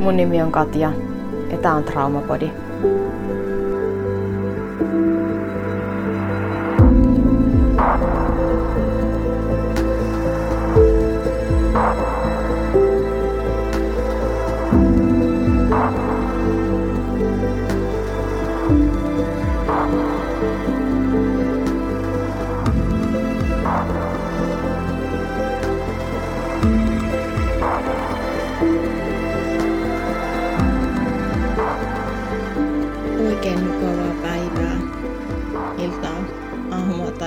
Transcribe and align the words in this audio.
Mun 0.00 0.16
nimi 0.16 0.42
on 0.42 0.52
Katja 0.52 0.92
ja 1.50 1.58
tää 1.58 1.74
on 1.74 1.84
Traumapodi. 1.84 2.50
Oikein 11.70 12.19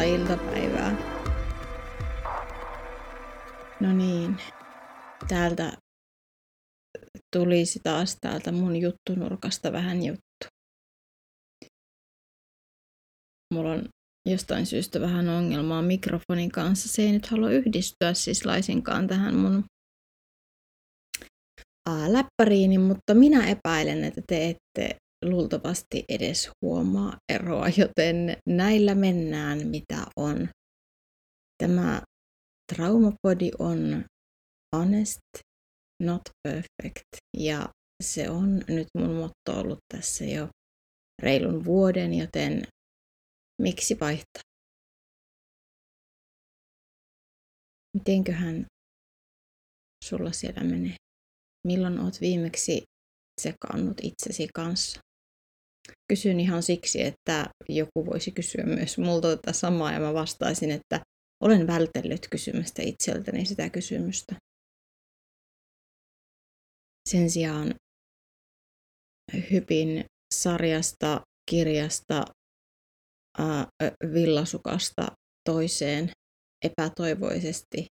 tai 0.04 0.14
iltapäivää. 0.14 0.92
No 3.80 3.94
niin, 3.94 4.38
täältä 5.28 5.78
tulisi 7.36 7.80
taas 7.84 8.18
täältä 8.22 8.52
mun 8.52 8.76
juttunurkasta 8.76 9.72
vähän 9.72 10.06
juttu. 10.06 10.48
Mulla 13.54 13.72
on 13.72 13.90
jostain 14.30 14.66
syystä 14.66 15.02
vähän 15.02 15.30
ongelmaa 15.30 15.82
mikrofonin 15.82 16.52
kanssa. 16.52 16.90
Se 16.90 17.02
ei 17.02 17.12
nyt 17.12 17.26
halua 17.26 17.50
yhdistyä 17.50 18.14
siis 18.14 18.46
laisinkaan 18.46 19.08
tähän 19.08 19.36
mun 19.36 19.64
läppäriini, 22.08 22.78
mutta 22.78 23.14
minä 23.14 23.48
epäilen, 23.48 24.04
että 24.04 24.22
te 24.28 24.50
ette 24.50 24.96
luultavasti 25.30 26.04
edes 26.10 26.50
huomaa 26.62 27.18
eroa, 27.34 27.66
joten 27.78 28.38
näillä 28.50 28.96
mennään, 28.96 29.68
mitä 29.68 30.06
on. 30.16 30.50
Tämä 31.64 32.02
traumapodi 32.74 33.52
on 33.60 34.06
honest, 34.76 35.20
not 36.04 36.22
perfect, 36.48 37.08
ja 37.38 37.70
se 38.04 38.30
on 38.30 38.62
nyt 38.68 38.88
mun 38.98 39.16
motto 39.16 39.60
ollut 39.60 39.80
tässä 39.94 40.26
jo 40.26 40.48
reilun 41.22 41.66
vuoden, 41.66 42.14
joten 42.14 42.68
miksi 43.62 43.98
vaihtaa? 44.00 44.42
Mitenköhän 47.98 48.66
sulla 50.06 50.32
siellä 50.32 50.64
menee? 50.64 50.96
Milloin 51.68 52.00
oot 52.00 52.22
viimeksi 52.22 52.84
sekaannut 53.42 53.98
itsesi 54.02 54.48
kanssa? 54.54 55.00
Kysyn 56.08 56.40
ihan 56.40 56.64
siksi, 56.64 57.02
että 57.02 57.50
joku 57.70 58.06
voisi 58.06 58.32
kysyä 58.32 58.64
myös 58.64 58.98
multa 58.98 59.36
tätä 59.36 59.54
samaa 59.54 59.92
ja 59.92 60.00
mä 60.00 60.14
vastaisin, 60.14 60.72
että 60.72 61.00
olen 61.44 61.68
vältellyt 61.68 62.28
kysymästä 62.32 62.82
itseltäni 62.82 63.46
sitä 63.46 63.70
kysymystä. 63.70 64.36
Sen 67.10 67.30
sijaan 67.30 67.76
hypin 69.52 70.06
sarjasta, 70.34 71.22
kirjasta, 71.50 72.26
ää, 73.38 73.68
villasukasta 74.14 75.08
toiseen 75.50 76.12
epätoivoisesti, 76.66 77.86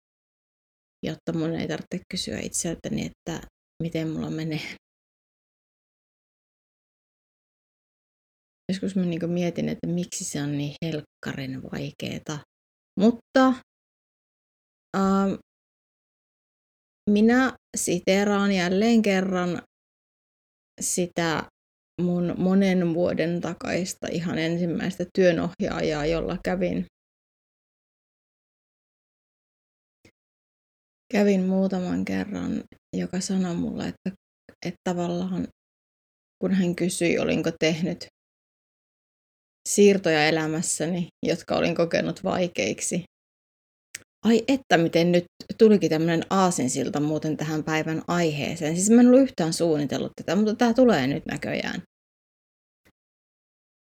jotta 1.06 1.33
mun 1.33 1.55
ei 1.55 1.69
tarvitse 1.69 2.00
kysyä 2.11 2.39
itseltäni, 2.41 3.06
että 3.06 3.41
miten 3.83 4.08
mulla 4.08 4.30
menee. 4.30 4.77
Joskus 8.68 8.96
mä 8.96 9.02
niin 9.02 9.30
mietin, 9.30 9.68
että 9.68 9.86
miksi 9.86 10.24
se 10.24 10.42
on 10.42 10.58
niin 10.58 10.74
helkkarin 10.84 11.62
vaikeeta. 11.62 12.39
Mutta 13.01 13.46
ähm, 14.96 15.34
minä 17.11 17.52
siteraan 17.77 18.52
jälleen 18.52 19.02
kerran 19.02 19.62
sitä 20.80 21.42
mun 22.01 22.34
monen 22.39 22.95
vuoden 22.95 23.40
takaista 23.40 24.07
ihan 24.12 24.39
ensimmäistä 24.39 25.05
työnohjaajaa, 25.14 26.07
jolla 26.07 26.39
kävin 26.45 26.86
kävin 31.12 31.45
muutaman 31.45 32.05
kerran, 32.05 32.64
joka 32.96 33.20
sanoi 33.20 33.55
mulle, 33.55 33.89
että, 33.89 34.11
että 34.67 34.80
tavallaan 34.84 35.48
kun 36.42 36.55
hän 36.55 36.74
kysyi, 36.77 37.18
olinko 37.18 37.51
tehnyt 37.61 38.07
siirtoja 39.68 40.29
elämässäni, 40.29 41.06
jotka 41.27 41.56
olin 41.56 41.74
kokenut 41.74 42.24
vaikeiksi. 42.24 43.02
Ai 44.24 44.45
että, 44.48 44.79
miten 44.79 45.12
nyt 45.12 45.24
tulikin 45.58 45.90
tämmöinen 45.90 46.23
aasinsilta 46.30 47.01
muuten 47.01 47.36
tähän 47.36 47.64
päivän 47.64 48.02
aiheeseen. 48.08 48.77
Siis 48.77 48.90
mä 48.90 49.01
en 49.01 49.07
ollut 49.07 49.20
yhtään 49.20 49.52
suunnitellut 49.52 50.12
tätä, 50.17 50.36
mutta 50.36 50.55
tämä 50.55 50.74
tulee 50.74 51.07
nyt 51.07 51.27
näköjään. 51.27 51.83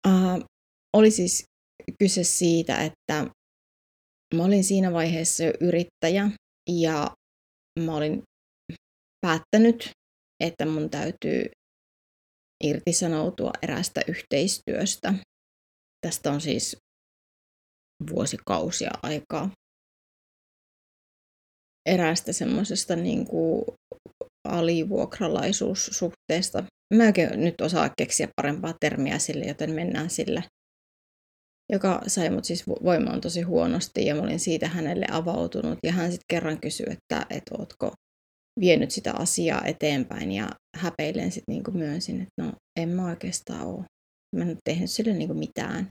Uh, 0.09 0.45
oli 0.97 1.11
siis 1.11 1.45
kyse 1.99 2.25
siitä, 2.25 2.85
että 2.85 3.27
mä 4.35 4.45
olin 4.45 4.65
siinä 4.65 4.93
vaiheessa 4.93 5.45
jo 5.45 5.53
yrittäjä 5.61 6.31
ja 6.71 7.11
mä 7.81 7.97
olin 7.97 8.23
päättänyt, 9.21 9.91
että 10.41 10.67
mun 10.67 10.91
täytyy 10.91 11.43
irtisanoutua 12.65 13.51
erästä 13.63 14.01
yhteistyöstä. 14.09 15.15
Tästä 16.07 16.33
on 16.33 16.41
siis 16.41 16.77
vuosikausia 18.11 18.91
aikaa. 19.03 19.51
Eräästä 21.89 22.33
semmoisesta 22.33 22.97
niin 22.97 23.27
kuin 23.27 23.65
alivuokralaisuussuhteesta. 24.49 26.65
Mä 26.95 27.07
oikein 27.07 27.41
nyt 27.41 27.61
osaa 27.61 27.91
keksiä 27.99 28.29
parempaa 28.37 28.75
termiä 28.81 29.19
sille, 29.19 29.45
joten 29.45 29.71
mennään 29.71 30.11
sillä. 30.11 30.43
Joka 31.73 32.01
sai 32.07 32.31
mut 32.31 32.45
siis 32.45 32.67
voimaan 32.67 33.21
tosi 33.21 33.43
huonosti 33.43 34.07
ja 34.07 34.15
mä 34.15 34.23
olin 34.23 34.41
siitä 34.41 34.69
hänelle 34.69 35.07
avautunut. 35.11 35.79
Ja 35.83 35.93
hän 35.93 36.11
sitten 36.11 36.27
kerran 36.31 36.61
kysyi, 36.61 36.87
että, 36.91 37.27
että 37.31 37.55
ootko 37.59 37.93
vienyt 38.61 38.91
sitä 38.91 39.13
asiaa 39.13 39.65
eteenpäin 39.65 40.33
ja 40.33 40.51
häpeilen 40.77 41.33
sitten 41.33 41.53
niin 41.53 41.63
myönsin, 41.73 42.21
että 42.21 42.43
no 42.43 42.53
en 42.79 42.89
mä 42.89 43.07
oikeastaan 43.07 43.67
ole 43.67 43.85
mä 44.37 44.45
en 44.45 44.57
tehnyt 44.65 44.91
sille 44.91 45.13
niin 45.13 45.37
mitään. 45.37 45.89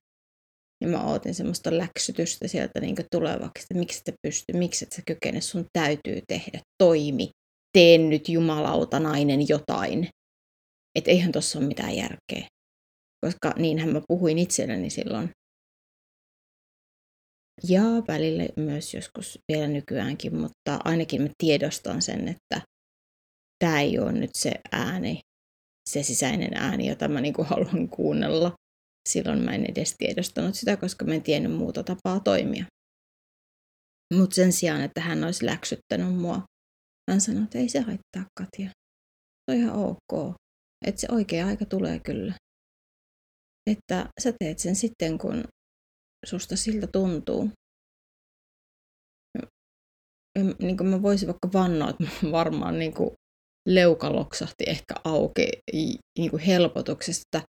Ja 0.81 0.88
mä 0.88 1.03
ootin 1.03 1.35
semmoista 1.35 1.77
läksytystä 1.77 2.47
sieltä 2.47 2.79
niin 2.79 2.95
tulevaksi, 3.11 3.63
että 3.63 3.79
miksi 3.79 4.01
et 4.07 4.16
pysty, 4.27 4.53
miksi 4.53 4.85
et 4.85 4.91
sä 4.91 5.01
kykene, 5.07 5.41
sun 5.41 5.66
täytyy 5.73 6.22
tehdä, 6.27 6.59
toimi, 6.83 7.29
tee 7.78 7.97
nyt 7.97 8.29
jumalauta 8.29 8.99
nainen 8.99 9.47
jotain. 9.49 10.09
Että 10.95 11.11
eihän 11.11 11.31
tossa 11.31 11.59
ole 11.59 11.67
mitään 11.67 11.95
järkeä. 11.95 12.47
Koska 13.25 13.53
niinhän 13.57 13.89
mä 13.89 14.01
puhuin 14.07 14.38
itselleni 14.38 14.89
silloin. 14.89 15.29
Ja 17.69 17.81
välillä 18.07 18.44
myös 18.55 18.94
joskus 18.94 19.39
vielä 19.51 19.67
nykyäänkin, 19.67 20.35
mutta 20.35 20.79
ainakin 20.83 21.22
mä 21.22 21.29
tiedostan 21.38 22.01
sen, 22.01 22.28
että 22.28 22.61
tämä 23.59 23.81
ei 23.81 23.99
ole 23.99 24.11
nyt 24.11 24.29
se 24.35 24.51
ääni, 24.72 25.19
se 25.91 26.03
sisäinen 26.03 26.53
ääni, 26.53 26.88
jota 26.88 27.07
mä 27.07 27.22
niinku 27.22 27.44
haluan 27.44 27.89
kuunnella. 27.89 28.53
Silloin 29.09 29.41
mä 29.41 29.51
en 29.51 29.66
edes 29.66 29.95
tiedostanut 29.97 30.55
sitä, 30.55 30.77
koska 30.77 31.05
mä 31.05 31.13
en 31.13 31.23
tiennyt 31.23 31.51
muuta 31.51 31.83
tapaa 31.83 32.19
toimia. 32.19 32.66
Mutta 34.14 34.35
sen 34.35 34.53
sijaan, 34.53 34.81
että 34.81 35.02
hän 35.02 35.23
olisi 35.23 35.46
läksyttänyt 35.46 36.16
mua, 36.16 36.41
hän 37.11 37.22
sanoi, 37.22 37.43
että 37.43 37.58
ei 37.58 37.69
se 37.69 37.79
haittaa 37.79 38.25
Katja. 38.40 38.69
Se 38.69 39.52
on 39.52 39.58
ihan 39.58 39.75
ok. 39.75 40.35
Että 40.85 41.02
se 41.02 41.08
oikea 41.11 41.47
aika 41.47 41.66
tulee 41.66 41.99
kyllä. 41.99 42.34
Että 43.69 44.09
sä 44.22 44.34
teet 44.40 44.59
sen 44.59 44.75
sitten, 44.75 45.17
kun 45.17 45.43
susta 46.25 46.55
siltä 46.55 46.87
tuntuu. 46.87 47.49
Ja, 49.37 50.43
niin 50.59 50.78
kuin 50.78 50.90
mä 50.90 51.02
voisin 51.02 51.28
vaikka 51.28 51.49
vannoa, 51.53 51.90
että 51.90 52.03
varmaan 52.31 52.79
niin 52.79 52.93
kuin 52.93 53.09
leuka 53.69 54.13
loksahti 54.13 54.63
ehkä 54.67 54.95
auki 55.03 55.49
niin 56.17 56.29
kuin 56.29 56.41
helpotuksesta. 56.41 57.41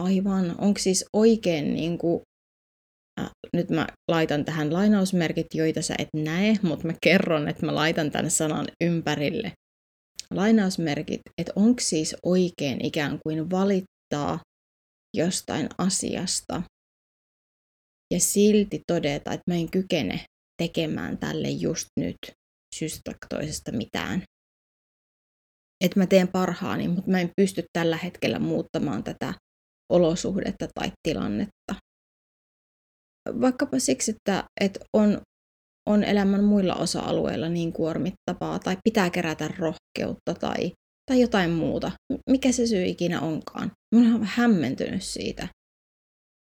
Aivan, 0.00 0.54
onko 0.58 0.78
siis 0.78 1.04
oikein 1.12 1.74
niin 1.74 1.98
kuin, 1.98 2.22
äh, 3.20 3.30
nyt 3.52 3.70
mä 3.70 3.86
laitan 4.10 4.44
tähän 4.44 4.72
lainausmerkit, 4.72 5.46
joita 5.54 5.82
sä 5.82 5.94
et 5.98 6.08
näe, 6.16 6.56
mutta 6.62 6.86
mä 6.86 6.92
kerron, 7.02 7.48
että 7.48 7.66
mä 7.66 7.74
laitan 7.74 8.10
tämän 8.10 8.30
sanan 8.30 8.66
ympärille. 8.84 9.52
Lainausmerkit, 10.30 11.20
että 11.38 11.52
onko 11.56 11.80
siis 11.80 12.16
oikein 12.22 12.84
ikään 12.84 13.18
kuin 13.22 13.50
valittaa 13.50 14.40
jostain 15.16 15.68
asiasta 15.78 16.62
ja 18.14 18.20
silti 18.20 18.82
todeta, 18.86 19.32
että 19.32 19.50
mä 19.50 19.54
en 19.54 19.70
kykene 19.70 20.24
tekemään 20.62 21.18
tälle 21.18 21.50
just 21.50 21.86
nyt 22.00 22.18
syystä 22.74 23.14
toisesta 23.28 23.72
mitään. 23.72 24.22
Että 25.84 26.00
mä 26.00 26.06
teen 26.06 26.28
parhaani, 26.28 26.88
mutta 26.88 27.10
mä 27.10 27.20
en 27.20 27.30
pysty 27.36 27.64
tällä 27.72 27.96
hetkellä 27.96 28.38
muuttamaan 28.38 29.04
tätä 29.04 29.34
olosuhdetta 29.92 30.68
tai 30.74 30.92
tilannetta. 31.02 31.74
Vaikkapa 33.40 33.78
siksi, 33.78 34.10
että, 34.10 34.44
että 34.60 34.80
on, 34.92 35.20
on 35.88 36.04
elämän 36.04 36.44
muilla 36.44 36.74
osa-alueilla 36.74 37.48
niin 37.48 37.72
kuormittavaa 37.72 38.58
tai 38.58 38.76
pitää 38.84 39.10
kerätä 39.10 39.48
rohkeutta 39.58 40.34
tai, 40.40 40.72
tai 41.10 41.20
jotain 41.20 41.50
muuta. 41.50 41.92
Mikä 42.30 42.52
se 42.52 42.66
syy 42.66 42.84
ikinä 42.84 43.20
onkaan. 43.20 43.70
Mä 43.94 44.00
olen 44.00 44.24
hämmentynyt 44.24 45.02
siitä. 45.02 45.48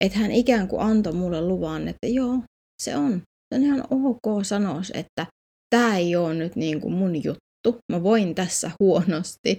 Että 0.04 0.18
hän 0.18 0.30
ikään 0.30 0.68
kuin 0.68 0.82
antoi 0.82 1.12
mulle 1.12 1.40
luvan, 1.40 1.88
että 1.88 2.06
joo, 2.06 2.38
se 2.82 2.96
on. 2.96 3.22
Se 3.54 3.58
on 3.58 3.62
ihan 3.62 3.84
ok 3.90 4.44
sanoa, 4.44 4.80
että 4.94 5.26
tämä 5.70 5.96
ei 5.96 6.16
ole 6.16 6.34
nyt 6.34 6.56
niin 6.56 6.80
kuin 6.80 6.94
mun 6.94 7.24
juttu. 7.24 7.43
Mä 7.92 8.02
voin 8.02 8.34
tässä 8.34 8.70
huonosti. 8.80 9.58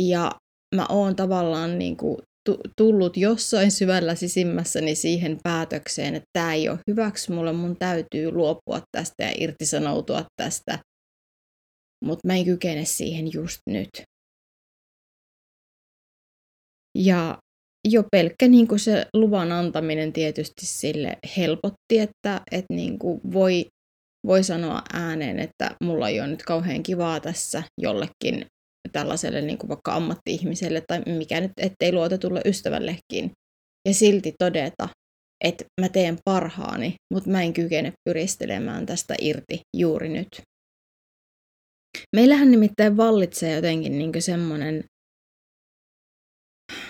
Ja 0.00 0.30
mä 0.74 0.86
oon 0.88 1.16
tavallaan 1.16 1.78
niin 1.78 1.96
kuin 1.96 2.18
tullut 2.76 3.16
jossain 3.16 3.70
syvällä 3.72 4.14
sisimmässäni 4.14 4.94
siihen 4.94 5.38
päätökseen, 5.42 6.14
että 6.14 6.28
tämä 6.32 6.54
ei 6.54 6.68
ole 6.68 6.78
hyväksi 6.90 7.32
mulle, 7.32 7.52
mun 7.52 7.76
täytyy 7.78 8.30
luopua 8.30 8.80
tästä 8.96 9.24
ja 9.24 9.32
irtisanoutua 9.38 10.24
tästä, 10.36 10.78
mutta 12.04 12.26
mä 12.26 12.34
en 12.34 12.44
kykene 12.44 12.84
siihen 12.84 13.32
just 13.32 13.60
nyt. 13.70 13.90
Ja 16.98 17.38
jo 17.88 18.04
pelkkä 18.12 18.48
niin 18.48 18.68
kuin 18.68 18.78
se 18.78 19.06
luvan 19.14 19.52
antaminen 19.52 20.12
tietysti 20.12 20.66
sille 20.66 21.16
helpotti, 21.36 21.98
että, 21.98 22.40
että 22.50 22.74
niin 22.74 22.98
kuin 22.98 23.20
voi, 23.32 23.66
voi 24.26 24.44
sanoa 24.44 24.82
ääneen, 24.92 25.38
että 25.38 25.76
mulla 25.84 26.08
ei 26.08 26.20
ole 26.20 26.28
nyt 26.28 26.42
kauhean 26.42 26.82
kivaa 26.82 27.20
tässä 27.20 27.62
jollekin 27.80 28.46
tällaiselle 28.92 29.40
niin 29.40 29.58
kuin 29.58 29.68
vaikka 29.68 29.94
ammatti-ihmiselle 29.94 30.82
tai 30.88 31.02
mikä 31.06 31.40
nyt 31.40 31.52
ettei 31.56 31.92
luotetulle 31.92 32.40
ystävällekin. 32.44 33.30
Ja 33.88 33.94
silti 33.94 34.32
todeta, 34.38 34.88
että 35.44 35.64
mä 35.80 35.88
teen 35.88 36.18
parhaani, 36.24 36.94
mutta 37.14 37.30
mä 37.30 37.42
en 37.42 37.52
kykene 37.52 37.92
pyristelemään 38.04 38.86
tästä 38.86 39.14
irti 39.20 39.60
juuri 39.76 40.08
nyt. 40.08 40.28
Meillähän 42.16 42.50
nimittäin 42.50 42.96
vallitsee 42.96 43.54
jotenkin 43.54 43.98
niin 43.98 44.22
semmoinen, 44.22 44.84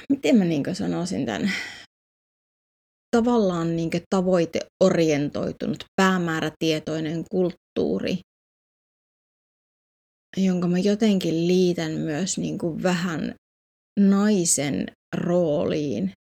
miten 0.08 0.37
mä 0.37 0.44
niin 0.44 0.62
sanoisin 0.73 1.26
tämän, 1.26 1.52
tavallaan 3.17 3.76
niin 3.76 3.91
tavoiteorientoitunut, 4.11 5.85
päämäärätietoinen 5.97 7.25
kulttuuri, 7.31 8.19
jonka 10.37 10.69
mä 10.69 10.79
jotenkin 10.79 11.49
liitän 11.49 11.93
myös 11.93 12.38
niin 12.38 12.59
kuin 12.59 12.82
vähän 12.82 13.35
naisen 14.00 14.87
rooliin, 15.17 16.12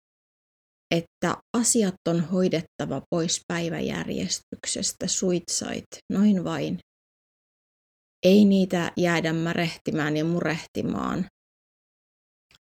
että 0.95 1.37
asiat 1.57 1.95
on 2.07 2.19
hoidettava 2.19 3.01
pois 3.09 3.41
päiväjärjestyksestä, 3.47 5.07
suitsait, 5.07 5.85
noin 6.13 6.43
vain. 6.43 6.79
Ei 8.25 8.45
niitä 8.45 8.91
jäädä 8.97 9.33
märehtimään 9.33 10.17
ja 10.17 10.25
murehtimaan. 10.25 11.25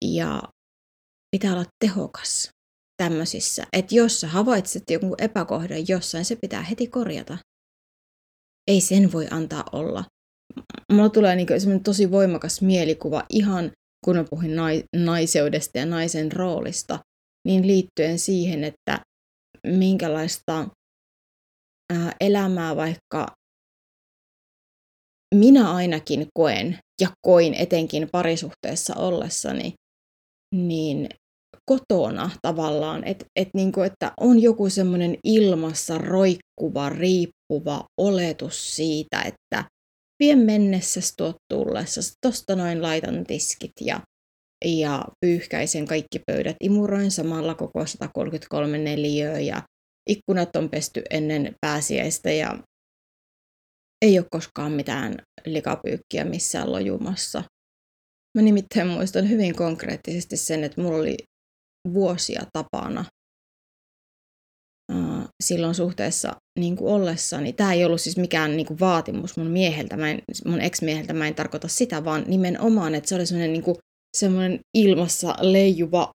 Ja 0.06 0.44
pitää 1.32 1.54
olla 1.54 1.66
tehokas 1.86 2.50
tämmöisissä, 3.04 3.64
että 3.74 3.96
jos 3.96 4.22
sä 4.22 4.28
havaitset 4.28 4.84
jonkun 4.90 5.16
epäkohdan 5.18 5.88
jossain, 5.88 6.26
se 6.26 6.36
pitää 6.36 6.62
heti 6.62 6.88
korjata. 6.88 7.38
Ei 8.68 8.82
sen 8.82 9.12
voi 9.12 9.28
antaa 9.32 9.64
olla 9.72 10.04
mulla 10.92 11.10
tulee 11.10 11.36
niinku 11.36 11.54
tosi 11.84 12.12
voimakas 12.12 12.62
mielikuva 12.62 13.24
ihan 13.30 13.72
kun 14.06 14.16
mä 14.16 14.26
puhuin 14.30 14.52
naiseudesta 14.96 15.78
ja 15.78 15.86
naisen 15.86 16.32
roolista, 16.32 17.00
niin 17.48 17.68
liittyen 17.68 18.20
siihen, 18.20 18.64
että 18.64 19.00
minkälaista 19.68 20.68
elämää 22.20 22.76
vaikka 22.76 23.36
minä 25.36 25.74
ainakin 25.74 26.28
koen 26.34 26.80
ja 27.02 27.08
koin 27.26 27.54
etenkin 27.54 28.10
parisuhteessa 28.12 28.96
ollessani, 28.96 29.74
niin 30.56 31.10
kotona 31.66 32.30
tavallaan, 32.42 33.04
että 33.04 33.26
et 33.36 33.50
niinku, 33.54 33.82
että 33.82 34.12
on 34.20 34.42
joku 34.42 34.70
semmoinen 34.70 35.18
ilmassa 35.24 35.98
roikkuva, 35.98 36.90
riippuva 36.90 37.84
oletus 37.98 38.76
siitä, 38.76 39.22
että 39.22 39.66
vien 40.20 40.40
mennessä 40.40 41.00
tuot 41.18 41.36
tullessa, 41.54 42.02
tosta 42.26 42.56
noin 42.56 42.82
laitan 42.82 43.24
tiskit 43.24 43.72
ja, 43.82 44.00
ja 44.66 45.06
pyyhkäisen 45.26 45.86
kaikki 45.88 46.20
pöydät, 46.32 46.56
imuroin 46.64 47.12
samalla 47.12 47.56
koko 47.56 47.86
133 47.86 48.78
neliöä 48.78 49.40
ja 49.40 49.62
ikkunat 50.10 50.56
on 50.56 50.70
pesty 50.70 51.02
ennen 51.10 51.56
pääsiäistä 51.62 52.32
ja 52.32 52.58
ei 54.02 54.20
ole 54.20 54.28
koskaan 54.32 54.72
mitään 54.72 55.16
likapyykkiä 55.46 56.26
missään 56.26 56.72
lojumassa. 56.72 57.44
Mä 58.38 58.42
nimittäin 58.42 58.88
muistan 58.88 59.30
hyvin 59.30 59.56
konkreettisesti 59.56 60.38
sen, 60.38 60.64
että 60.64 60.82
mulla 60.82 60.98
oli 60.98 61.18
vuosia 61.94 62.42
tapana 62.54 63.06
silloin 65.44 65.76
suhteessa 65.76 66.36
niin 66.60 66.76
kuin 66.76 66.94
ollessani. 66.94 67.54
Tämä 67.54 67.74
ei 67.74 67.86
ollut 67.86 68.02
siis 68.02 68.18
mikään 68.18 68.58
niin 68.58 68.68
kuin 68.68 68.80
vaatimus 68.80 69.38
mun 69.38 69.48
mieheltä, 69.48 69.98
mä 69.98 70.12
en, 70.12 70.22
mun 70.46 70.62
ex-mieheltä, 70.62 71.14
mä 71.14 71.28
en 71.28 71.36
tarkoita 71.36 71.68
sitä, 71.68 72.06
vaan 72.06 72.24
nimenomaan, 72.28 72.96
että 72.96 73.10
se 73.10 73.16
oli 73.16 73.26
semmoinen, 73.26 73.54
niin 73.54 73.64
kuin, 73.64 73.78
semmoinen 74.18 74.60
ilmassa 74.78 75.36
leijuva 75.42 76.12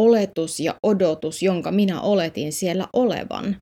oletus 0.00 0.60
ja 0.60 0.74
odotus, 0.86 1.42
jonka 1.42 1.72
minä 1.72 2.00
oletin 2.00 2.52
siellä 2.52 2.88
olevan, 2.92 3.56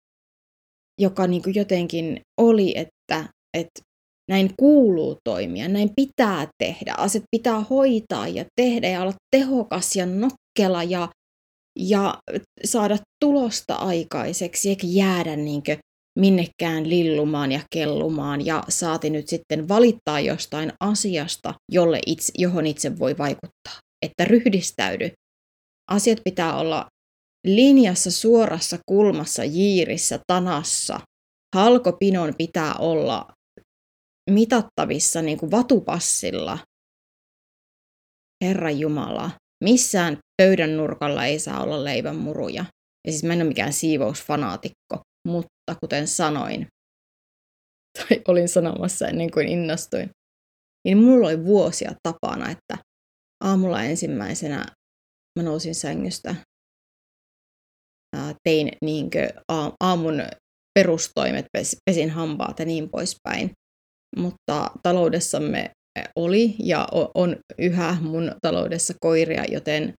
joka 1.01 1.27
niin 1.27 1.43
kuin 1.43 1.55
jotenkin 1.55 2.21
oli, 2.41 2.79
että, 2.79 3.29
että 3.57 3.81
näin 4.31 4.51
kuuluu 4.59 5.17
toimia, 5.25 5.69
näin 5.69 5.91
pitää 5.97 6.49
tehdä, 6.63 6.95
asiat 6.99 7.25
pitää 7.37 7.61
hoitaa 7.61 8.29
ja 8.29 8.45
tehdä 8.61 8.89
ja 8.89 9.03
olla 9.03 9.15
tehokas 9.37 9.97
ja 9.97 10.07
nokkela 10.07 10.83
ja 10.83 11.09
ja 11.79 12.19
saada 12.65 12.99
tulosta 13.21 13.75
aikaiseksi 13.75 14.69
eikä 14.69 14.87
jäädä 14.87 15.37
niinkö 15.37 15.77
minnekään 16.19 16.89
lillumaan 16.89 17.53
ja 17.53 17.61
kellumaan 17.75 18.47
ja 18.47 18.65
saati 18.69 19.11
nyt 19.11 19.29
sitten 19.29 19.69
valittaa 19.69 20.21
jostain 20.21 20.73
asiasta, 20.81 21.55
jolle 21.73 22.01
itse, 22.07 22.33
johon 22.39 22.67
itse 22.67 22.99
voi 22.99 23.19
vaikuttaa. 23.19 23.81
Että 24.07 24.25
ryhdistäydy. 24.25 25.11
Asiat 25.91 26.19
pitää 26.25 26.57
olla 26.57 26.87
linjassa, 27.47 28.11
suorassa, 28.11 28.79
kulmassa, 28.89 29.45
jiirissä, 29.45 30.21
tanassa. 30.27 31.01
Halkopinon 31.57 32.35
pitää 32.39 32.75
olla 32.75 33.27
mitattavissa 34.31 35.23
niin 35.23 35.39
kuin 35.39 35.51
vatupassilla. 35.51 36.59
Herra 38.45 38.71
Jumala, 38.71 39.31
missään 39.65 40.19
pöydän 40.43 40.77
nurkalla 40.77 41.25
ei 41.25 41.39
saa 41.39 41.63
olla 41.63 41.85
leivänmuruja. 41.85 42.65
Ja 43.07 43.13
siis 43.13 43.25
mä 43.25 43.33
en 43.33 43.39
ole 43.39 43.49
mikään 43.49 43.73
siivousfanaatikko, 43.73 45.01
mutta 45.29 45.75
kuten 45.81 46.09
sanoin, 46.09 46.67
tai 47.99 48.23
olin 48.29 48.49
sanomassa 48.49 49.09
ennen 49.09 49.31
kuin 49.31 49.49
innostuin, 49.49 50.11
niin 50.85 50.99
mulla 50.99 51.27
oli 51.27 51.45
vuosia 51.45 51.93
tapana, 52.03 52.51
että 52.51 52.79
aamulla 53.45 53.83
ensimmäisenä 53.83 54.67
mä 55.39 55.43
nousin 55.43 55.75
sängystä, 55.75 56.35
tein 58.45 58.69
niinkö 58.85 59.29
aamun 59.81 60.23
perustoimet, 60.79 61.47
pesin 61.87 62.11
hampaat 62.11 62.59
ja 62.59 62.65
niin 62.65 62.91
poispäin. 62.91 63.51
Mutta 64.17 64.71
taloudessamme 64.83 65.71
oli 66.17 66.55
ja 66.59 66.89
on 67.15 67.37
yhä 67.59 67.97
mun 68.01 68.35
taloudessa 68.43 68.95
koiria, 69.01 69.45
joten 69.45 69.95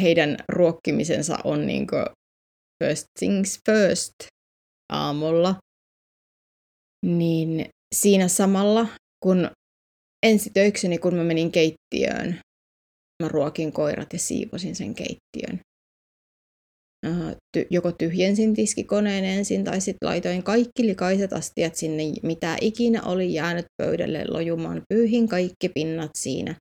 heidän 0.00 0.36
ruokkimisensa 0.48 1.38
on 1.44 1.66
niin 1.66 1.86
first 2.84 3.06
things 3.18 3.60
first 3.66 4.14
aamulla. 4.92 5.56
Niin 7.06 7.68
siinä 7.94 8.28
samalla, 8.28 8.86
kun 9.24 9.50
ensitöikseni, 10.26 10.98
kun 10.98 11.14
mä 11.14 11.24
menin 11.24 11.52
keittiöön, 11.52 12.40
mä 13.22 13.28
ruokin 13.28 13.72
koirat 13.72 14.12
ja 14.12 14.18
siivosin 14.18 14.76
sen 14.76 14.94
keittiön. 14.94 15.60
Ty- 17.56 17.66
joko 17.70 17.92
tyhjensin 17.92 18.54
tiskikoneen 18.54 19.24
ensin 19.24 19.64
tai 19.64 19.80
sitten 19.80 20.08
laitoin 20.08 20.42
kaikki 20.42 20.86
likaiset 20.86 21.32
astiat 21.32 21.74
sinne, 21.74 22.02
mitä 22.22 22.56
ikinä 22.60 23.02
oli 23.02 23.34
jäänyt 23.34 23.66
pöydälle 23.82 24.24
lojumaan. 24.28 24.82
Pyyhin 24.88 25.28
kaikki 25.28 25.68
pinnat 25.68 26.10
siinä. 26.18 26.54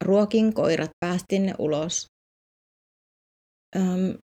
Ruokin 0.00 0.54
koirat, 0.54 0.90
päästin 1.00 1.46
ne 1.46 1.54
ulos. 1.58 2.06
Öm, 3.76 4.18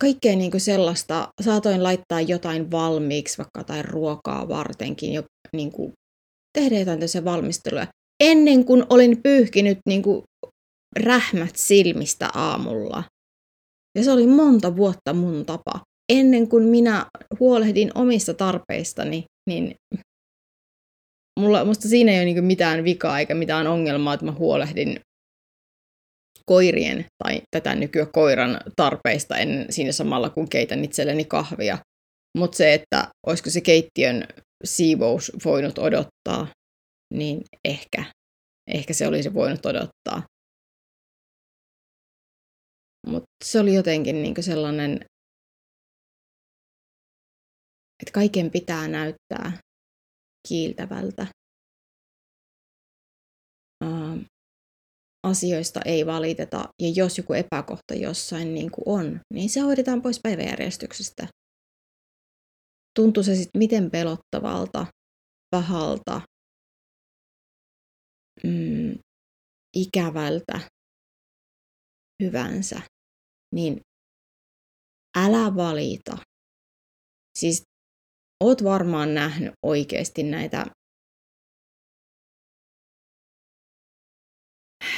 kaikkea 0.00 0.36
niin 0.36 0.50
kuin 0.50 0.60
sellaista, 0.60 1.28
saatoin 1.42 1.82
laittaa 1.82 2.20
jotain 2.20 2.70
valmiiksi, 2.70 3.38
vaikka 3.38 3.60
jotain 3.60 3.84
ruokaa 3.84 4.48
vartenkin, 4.48 5.12
jo, 5.12 5.22
niin 5.52 5.72
kuin, 5.72 5.92
tehdä 6.58 6.78
jotain 6.78 6.98
tällaisia 6.98 7.24
valmisteluja, 7.24 7.86
ennen 8.20 8.64
kuin 8.64 8.84
olin 8.90 9.22
pyyhkinyt 9.22 9.78
niin 9.88 10.02
kuin, 10.02 10.22
rähmät 10.96 11.56
silmistä 11.56 12.28
aamulla. 12.34 13.04
Ja 13.94 14.04
se 14.04 14.12
oli 14.12 14.26
monta 14.26 14.76
vuotta 14.76 15.12
mun 15.12 15.46
tapa. 15.46 15.80
Ennen 16.12 16.48
kuin 16.48 16.64
minä 16.64 17.06
huolehdin 17.40 17.90
omista 17.94 18.34
tarpeistani, 18.34 19.24
niin 19.50 19.74
mulla, 21.40 21.64
musta 21.64 21.88
siinä 21.88 22.12
ei 22.12 22.18
ole 22.18 22.24
niin 22.24 22.44
mitään 22.44 22.84
vikaa 22.84 23.18
eikä 23.20 23.34
mitään 23.34 23.66
ongelmaa, 23.66 24.14
että 24.14 24.26
mä 24.26 24.32
huolehdin 24.32 25.00
koirien 26.46 27.04
tai 27.24 27.42
tätä 27.50 27.74
nykyä 27.74 28.06
koiran 28.06 28.60
tarpeista 28.76 29.36
en 29.36 29.66
siinä 29.70 29.92
samalla 29.92 30.30
kun 30.30 30.48
keitän 30.48 30.84
itselleni 30.84 31.24
kahvia. 31.24 31.78
Mutta 32.38 32.56
se, 32.56 32.74
että 32.74 33.08
olisiko 33.26 33.50
se 33.50 33.60
keittiön 33.60 34.26
siivous 34.64 35.32
voinut 35.44 35.78
odottaa, 35.78 36.46
niin 37.14 37.42
ehkä, 37.64 38.04
ehkä 38.70 38.94
se 38.94 39.06
olisi 39.06 39.34
voinut 39.34 39.66
odottaa. 39.66 40.22
Mutta 43.06 43.26
se 43.44 43.60
oli 43.60 43.74
jotenkin 43.74 44.22
niinku 44.22 44.42
sellainen, 44.42 44.92
että 48.02 48.12
kaiken 48.12 48.50
pitää 48.50 48.88
näyttää 48.88 49.58
kiiltävältä. 50.48 51.26
Uh, 53.84 54.24
asioista 55.22 55.80
ei 55.84 56.06
valiteta, 56.06 56.68
ja 56.82 56.88
jos 56.96 57.18
joku 57.18 57.32
epäkohta 57.32 57.94
jossain 57.94 58.54
niin 58.54 58.70
kuin 58.70 58.84
on, 58.86 59.20
niin 59.34 59.50
se 59.50 59.60
hoidetaan 59.60 60.02
pois 60.02 60.20
päiväjärjestyksestä. 60.22 61.28
Tuntuu 62.96 63.22
se 63.22 63.34
sitten 63.34 63.58
miten 63.58 63.90
pelottavalta, 63.90 64.86
pahalta, 65.50 66.20
mm, 68.44 68.98
ikävältä, 69.76 70.60
hyvänsä, 72.22 72.80
niin 73.54 73.80
älä 75.18 75.56
valita. 75.56 76.18
Siis 77.38 77.62
oot 78.44 78.64
varmaan 78.64 79.14
nähnyt 79.14 79.52
oikeasti 79.66 80.22
näitä 80.22 80.66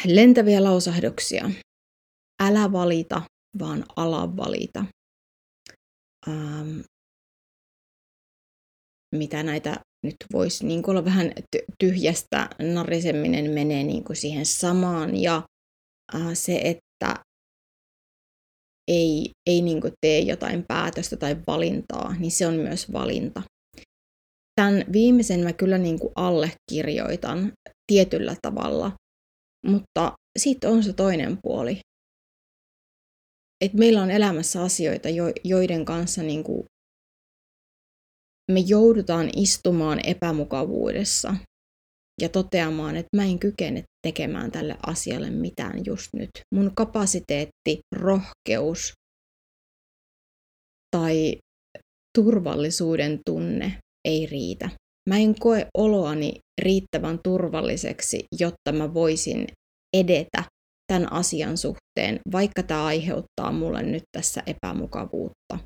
lentäviä 0.06 0.64
lausahduksia. 0.64 1.50
Älä 2.42 2.72
valita, 2.72 3.22
vaan 3.58 3.84
ala 3.96 4.36
valita. 4.36 4.84
Ähm, 6.28 6.80
mitä 9.14 9.42
näitä 9.42 9.80
nyt 10.04 10.16
voisi 10.32 10.66
niin 10.66 10.90
olla 10.90 11.04
vähän 11.04 11.32
tyhjästä 11.78 12.48
nariseminen 12.74 13.50
menee 13.50 13.82
niin 13.82 14.04
kuin 14.04 14.16
siihen 14.16 14.46
samaan 14.46 15.16
ja 15.16 15.42
äh, 16.14 16.20
se, 16.34 16.60
että 16.64 16.85
ei, 18.88 19.30
ei 19.46 19.62
niin 19.62 19.80
tee 20.00 20.20
jotain 20.20 20.64
päätöstä 20.68 21.16
tai 21.16 21.36
valintaa, 21.46 22.14
niin 22.18 22.30
se 22.30 22.46
on 22.46 22.54
myös 22.54 22.92
valinta. 22.92 23.42
Tämän 24.60 24.84
viimeisen 24.92 25.40
mä 25.40 25.52
kyllä 25.52 25.78
niin 25.78 25.98
allekirjoitan 26.14 27.52
tietyllä 27.92 28.36
tavalla, 28.42 28.92
mutta 29.66 30.12
sitten 30.38 30.70
on 30.70 30.82
se 30.82 30.92
toinen 30.92 31.38
puoli. 31.42 31.78
Et 33.64 33.74
meillä 33.74 34.02
on 34.02 34.10
elämässä 34.10 34.62
asioita, 34.62 35.08
joiden 35.44 35.84
kanssa 35.84 36.22
niin 36.22 36.44
me 38.52 38.60
joudutaan 38.60 39.30
istumaan 39.36 40.00
epämukavuudessa 40.06 41.34
ja 42.22 42.28
toteamaan, 42.28 42.96
että 42.96 43.16
mä 43.16 43.24
en 43.24 43.38
kykene 43.38 43.82
tekemään 44.06 44.50
tälle 44.50 44.76
asialle 44.86 45.30
mitään 45.30 45.84
just 45.86 46.08
nyt. 46.14 46.30
Mun 46.54 46.72
kapasiteetti, 46.74 47.78
rohkeus 47.96 48.92
tai 50.96 51.36
turvallisuuden 52.18 53.20
tunne 53.26 53.78
ei 54.08 54.26
riitä. 54.26 54.70
Mä 55.08 55.18
en 55.18 55.34
koe 55.40 55.66
oloani 55.78 56.32
riittävän 56.62 57.18
turvalliseksi, 57.24 58.24
jotta 58.40 58.72
mä 58.72 58.94
voisin 58.94 59.46
edetä 59.96 60.44
tämän 60.92 61.12
asian 61.12 61.56
suhteen, 61.58 62.20
vaikka 62.32 62.62
tämä 62.62 62.84
aiheuttaa 62.84 63.52
mulle 63.52 63.82
nyt 63.82 64.02
tässä 64.16 64.42
epämukavuutta. 64.46 65.58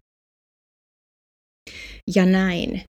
Ja 2.14 2.26
näin 2.26 2.82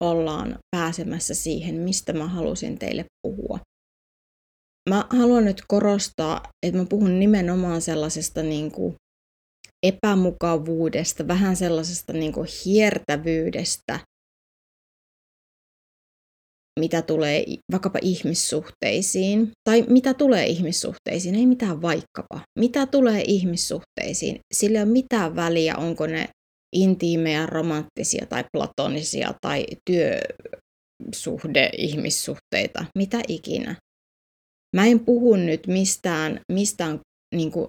ollaan 0.00 0.58
pääsemässä 0.76 1.34
siihen, 1.34 1.74
mistä 1.74 2.12
mä 2.12 2.26
halusin 2.26 2.78
teille 2.78 3.04
puhua. 3.22 3.58
Mä 4.88 5.04
haluan 5.10 5.44
nyt 5.44 5.62
korostaa, 5.68 6.42
että 6.66 6.78
mä 6.78 6.86
puhun 6.90 7.18
nimenomaan 7.18 7.82
sellaisesta 7.82 8.42
niin 8.42 8.72
kuin 8.72 8.94
epämukavuudesta, 9.86 11.28
vähän 11.28 11.56
sellaisesta 11.56 12.12
niin 12.12 12.32
kuin 12.32 12.48
hiertävyydestä, 12.64 14.00
mitä 16.80 17.02
tulee 17.02 17.44
vaikkapa 17.72 17.98
ihmissuhteisiin, 18.02 19.50
tai 19.68 19.82
mitä 19.88 20.14
tulee 20.14 20.46
ihmissuhteisiin, 20.46 21.34
ei 21.34 21.46
mitään 21.46 21.82
vaikkapa, 21.82 22.40
mitä 22.58 22.86
tulee 22.86 23.22
ihmissuhteisiin, 23.26 24.38
sillä 24.54 24.78
ei 24.78 24.84
ole 24.84 24.92
mitään 24.92 25.36
väliä, 25.36 25.76
onko 25.76 26.06
ne 26.06 26.28
intiimejä, 26.72 27.46
romanttisia 27.46 28.26
tai 28.26 28.44
platonisia 28.52 29.34
tai 29.40 29.66
työsuhde, 29.90 31.70
ihmissuhteita, 31.78 32.84
mitä 32.98 33.20
ikinä. 33.28 33.76
Mä 34.76 34.86
en 34.86 35.00
puhu 35.00 35.36
nyt 35.36 35.66
mistään, 35.66 36.40
mistään 36.52 37.00
niin 37.34 37.52
kuin 37.52 37.68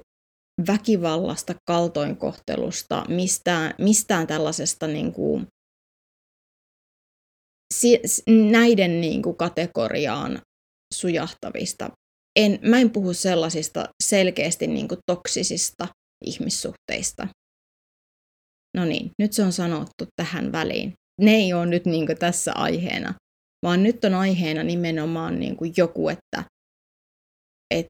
väkivallasta, 0.68 1.56
kaltoinkohtelusta, 1.68 3.06
mistään, 3.10 3.74
mistään 3.78 4.28
tällaisesta 4.28 4.88
niin 4.88 5.14
kuin, 5.14 5.48
näiden 8.52 9.02
niin 9.02 9.22
kuin 9.22 9.36
kategoriaan 9.36 10.42
sujahtavista. 10.94 11.90
En, 12.40 12.60
mä 12.62 12.80
en 12.80 12.90
puhu 12.90 13.14
sellaisista 13.14 13.90
selkeästi 14.04 14.68
niin 14.68 14.88
kuin 14.88 15.00
toksisista 15.12 15.88
ihmissuhteista. 16.26 17.28
No 18.78 18.86
niin, 18.86 19.12
nyt 19.20 19.34
se 19.34 19.44
on 19.44 19.52
sanottu 19.52 20.06
tähän 20.16 20.52
väliin. 20.52 20.94
Ne 21.22 21.32
ei 21.32 21.54
ole 21.54 21.66
nyt 21.66 21.86
niin 21.86 22.08
tässä 22.20 22.52
aiheena, 22.56 23.14
vaan 23.64 23.84
nyt 23.84 24.06
on 24.06 24.14
aiheena 24.14 24.64
nimenomaan 24.64 25.40
niin 25.40 25.58
joku, 25.78 26.10
että 26.10 26.44
et, 27.74 27.88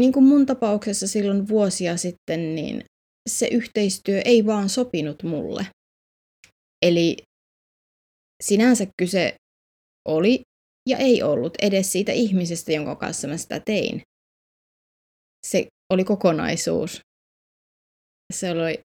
niin 0.00 0.12
kuin 0.12 0.24
mun 0.24 0.46
tapauksessa 0.46 1.06
silloin 1.06 1.48
vuosia 1.48 1.96
sitten, 1.96 2.54
niin 2.54 2.84
se 3.28 3.46
yhteistyö 3.46 4.20
ei 4.24 4.46
vaan 4.46 4.68
sopinut 4.68 5.22
mulle. 5.22 5.66
Eli 6.86 7.16
sinänsä 8.42 8.86
kyse 8.98 9.36
oli 10.08 10.42
ja 10.88 10.96
ei 10.98 11.22
ollut 11.22 11.52
edes 11.62 11.92
siitä 11.92 12.12
ihmisestä, 12.12 12.72
jonka 12.72 12.96
kanssa 12.96 13.28
mä 13.28 13.36
sitä 13.36 13.60
tein. 13.60 14.02
Se 15.46 15.66
oli 15.92 16.04
kokonaisuus. 16.04 17.00
Se 18.32 18.50
oli 18.50 18.78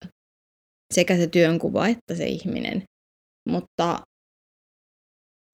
sekä 0.94 1.18
se 1.18 1.28
työnkuva 1.28 1.88
että 1.88 2.16
se 2.16 2.26
ihminen. 2.26 2.84
Mutta 3.50 4.00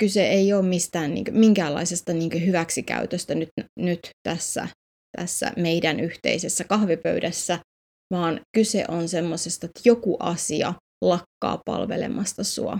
kyse 0.01 0.27
ei 0.27 0.53
ole 0.53 0.65
mistään 0.65 1.13
niin 1.13 1.25
kuin, 1.25 1.37
minkäänlaisesta 1.37 2.13
niin 2.13 2.29
kuin, 2.29 2.45
hyväksikäytöstä 2.45 3.35
nyt, 3.35 3.49
nyt 3.79 3.99
tässä, 4.27 4.67
tässä 5.17 5.51
meidän 5.57 5.99
yhteisessä 5.99 6.63
kahvipöydässä, 6.63 7.59
vaan 8.13 8.41
kyse 8.57 8.85
on 8.87 9.09
semmoisesta, 9.09 9.65
että 9.65 9.81
joku 9.85 10.17
asia 10.19 10.73
lakkaa 11.01 11.61
palvelemasta 11.65 12.43
sua 12.43 12.79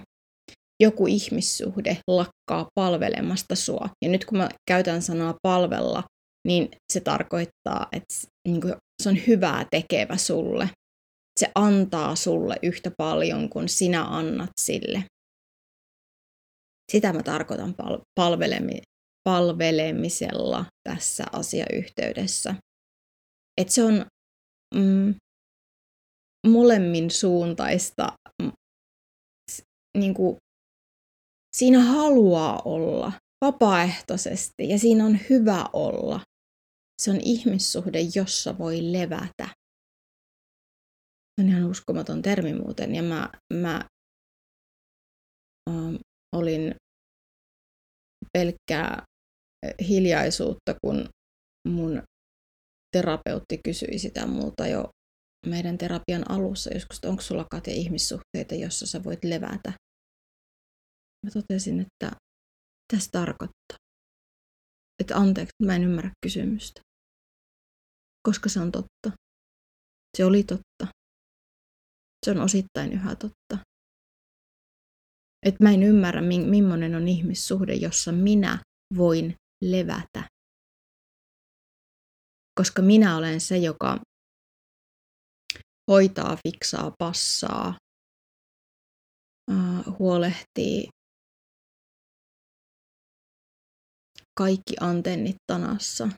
joku 0.80 1.08
ihmissuhde 1.08 1.98
lakkaa 2.08 2.70
palvelemasta 2.76 3.56
sua. 3.56 3.90
Ja 4.06 4.10
nyt 4.10 4.26
kun 4.26 4.38
mä 4.38 4.50
käytän 4.68 5.02
sanaa 5.02 5.36
palvella, 5.42 6.04
niin 6.48 6.70
se 6.94 7.00
tarkoittaa, 7.00 7.88
että 7.92 8.14
niin 8.48 8.62
kuin 8.62 8.74
se 9.04 9.10
on 9.10 9.18
hyvää 9.28 9.66
tekevä 9.72 10.18
sulle. 10.18 10.70
Se 11.40 11.52
antaa 11.56 12.16
sulle 12.16 12.56
yhtä 12.64 12.92
paljon 12.98 13.50
kuin 13.50 13.70
sinä 13.70 14.04
annat 14.04 14.50
sille. 14.62 15.04
Sitä 16.92 17.14
mä 17.14 17.24
tarkoitan 17.24 17.74
pal- 17.74 18.02
palvelemi- 18.20 18.82
palvelemisella 19.24 20.66
tässä 20.90 21.24
asiayhteydessä. 21.32 22.56
Että 23.62 23.74
se 23.74 23.84
on 23.84 24.06
mm, 24.76 25.16
molemmin 26.48 27.12
suuntaista 27.12 28.14
niin 29.98 30.14
kuin 30.14 30.38
Siinä 31.58 31.80
haluaa 31.80 32.62
olla 32.66 33.12
vapaaehtoisesti 33.46 34.70
ja 34.70 34.80
siinä 34.80 35.06
on 35.06 35.18
hyvä 35.30 35.66
olla. 35.74 36.20
Se 37.02 37.12
on 37.12 37.20
ihmissuhde, 37.22 38.00
jossa 38.16 38.58
voi 38.58 38.92
levätä. 38.92 39.59
Se 41.40 41.44
on 41.44 41.50
ihan 41.50 41.70
uskomaton 41.70 42.22
termi 42.22 42.54
muuten. 42.54 42.96
Ja 42.96 43.04
mä, 43.04 43.30
mä 43.54 43.86
ähm, 45.70 45.96
olin 46.36 46.76
pelkkää 48.34 49.04
hiljaisuutta, 49.88 50.76
kun 50.84 51.10
mun 51.68 52.04
terapeutti 52.96 53.58
kysyi 53.64 54.00
sitä 54.00 54.28
multa 54.28 54.68
jo 54.68 54.90
meidän 55.48 55.78
terapian 55.78 56.32
alussa 56.32 56.74
joskus, 56.74 56.98
että 56.98 57.10
onko 57.10 57.22
sulla 57.22 57.46
Katja 57.52 57.74
ihmissuhteita, 57.74 58.56
jossa 58.56 58.88
sä 58.88 59.04
voit 59.04 59.24
levätä. 59.24 59.74
Mä 61.26 61.32
totesin, 61.34 61.80
että 61.80 62.12
tässä 62.94 63.10
tarkoittaa. 63.12 63.78
Että 65.02 65.16
anteeksi, 65.16 65.54
mä 65.66 65.76
en 65.76 65.84
ymmärrä 65.84 66.12
kysymystä. 66.26 66.82
Koska 68.28 68.50
se 68.50 68.60
on 68.60 68.72
totta. 68.72 69.12
Se 70.18 70.26
oli 70.26 70.44
totta. 70.44 70.99
Se 72.26 72.32
on 72.32 72.38
osittain 72.40 72.94
yhä 72.94 73.16
totta. 73.16 73.66
Että 75.46 75.64
mä 75.64 75.72
en 75.72 75.84
ymmärrä, 75.84 76.22
millainen 76.22 76.96
on 76.96 77.08
ihmissuhde, 77.08 77.74
jossa 77.74 78.12
minä 78.12 78.60
voin 78.98 79.36
levätä. 79.64 80.30
Koska 82.60 82.82
minä 82.82 83.18
olen 83.18 83.42
se, 83.42 83.58
joka 83.58 84.00
hoitaa, 85.92 86.38
fiksaa, 86.48 86.92
passaa, 87.00 87.76
huolehtii 90.00 90.88
kaikki 94.38 94.74
antennit 94.82 95.36
tanassa, 95.48 96.10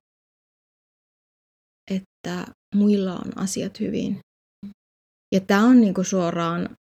että 1.91 2.45
muilla 2.75 3.13
on 3.13 3.37
asiat 3.37 3.79
hyvin. 3.79 4.19
Ja 5.31 5.39
tämä 5.47 5.63
on 5.63 5.81
niinku 5.81 6.03
suoraan 6.03 6.75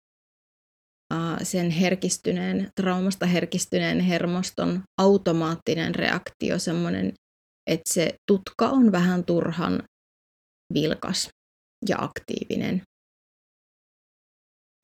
sen 1.42 1.70
herkistyneen, 1.70 2.70
traumasta 2.80 3.26
herkistyneen 3.26 4.00
hermoston 4.00 4.82
automaattinen 5.00 5.94
reaktio, 5.94 6.58
semmoinen, 6.58 7.12
että 7.70 7.92
se 7.94 8.14
tutka 8.26 8.68
on 8.68 8.92
vähän 8.92 9.24
turhan 9.24 9.82
vilkas 10.74 11.28
ja 11.88 11.96
aktiivinen. 11.98 12.82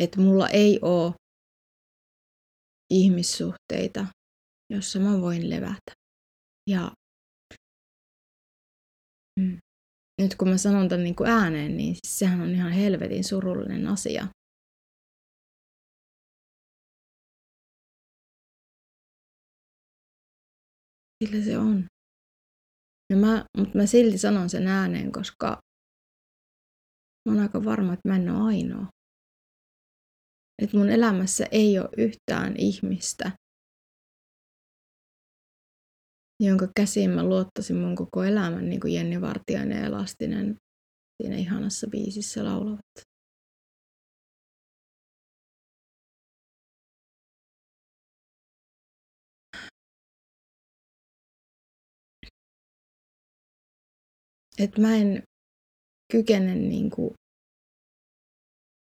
Että 0.02 0.20
mulla 0.20 0.48
ei 0.48 0.78
ole 0.82 1.12
ihmissuhteita, 2.90 4.06
jossa 4.72 4.98
mä 4.98 5.20
voin 5.20 5.50
levätä. 5.50 5.92
Ja 6.70 6.90
mm, 9.40 9.58
nyt 10.22 10.34
kun 10.34 10.48
mä 10.48 10.58
sanon 10.58 10.88
tämän 10.88 11.04
niin 11.04 11.16
kuin 11.16 11.30
ääneen, 11.30 11.76
niin 11.76 11.96
sehän 12.06 12.40
on 12.40 12.50
ihan 12.50 12.72
helvetin 12.72 13.24
surullinen 13.24 13.86
asia. 13.86 14.26
Sillä 21.24 21.44
se 21.44 21.58
on. 21.58 21.84
Ja 23.10 23.16
mä, 23.16 23.44
mutta 23.58 23.78
mä 23.78 23.86
silti 23.86 24.18
sanon 24.18 24.50
sen 24.50 24.66
ääneen, 24.66 25.12
koska 25.12 25.46
mä 27.28 27.32
oon 27.32 27.42
aika 27.42 27.64
varma, 27.64 27.92
että 27.92 28.08
mä 28.08 28.16
en 28.16 28.30
ole 28.30 28.46
ainoa. 28.46 28.86
Että 30.62 30.76
mun 30.76 30.88
elämässä 30.88 31.46
ei 31.50 31.78
ole 31.78 31.88
yhtään 31.96 32.54
ihmistä, 32.58 33.32
jonka 36.46 36.68
käsiin 36.76 37.10
mä 37.10 37.24
luottasin 37.24 37.76
mun 37.76 37.96
koko 37.96 38.24
elämän, 38.24 38.68
niin 38.68 38.80
kuin 38.80 38.94
Jenni 38.94 39.20
Vartiainen 39.20 39.78
ja 39.78 39.86
Elastinen 39.86 40.56
siinä 41.22 41.36
ihanassa 41.36 41.86
biisissä 41.90 42.44
laulavat. 42.44 42.80
että 54.58 54.80
mä 54.80 54.96
en 54.96 55.22
kykene 56.12 56.54
niin 56.54 56.90
kuin 56.90 57.14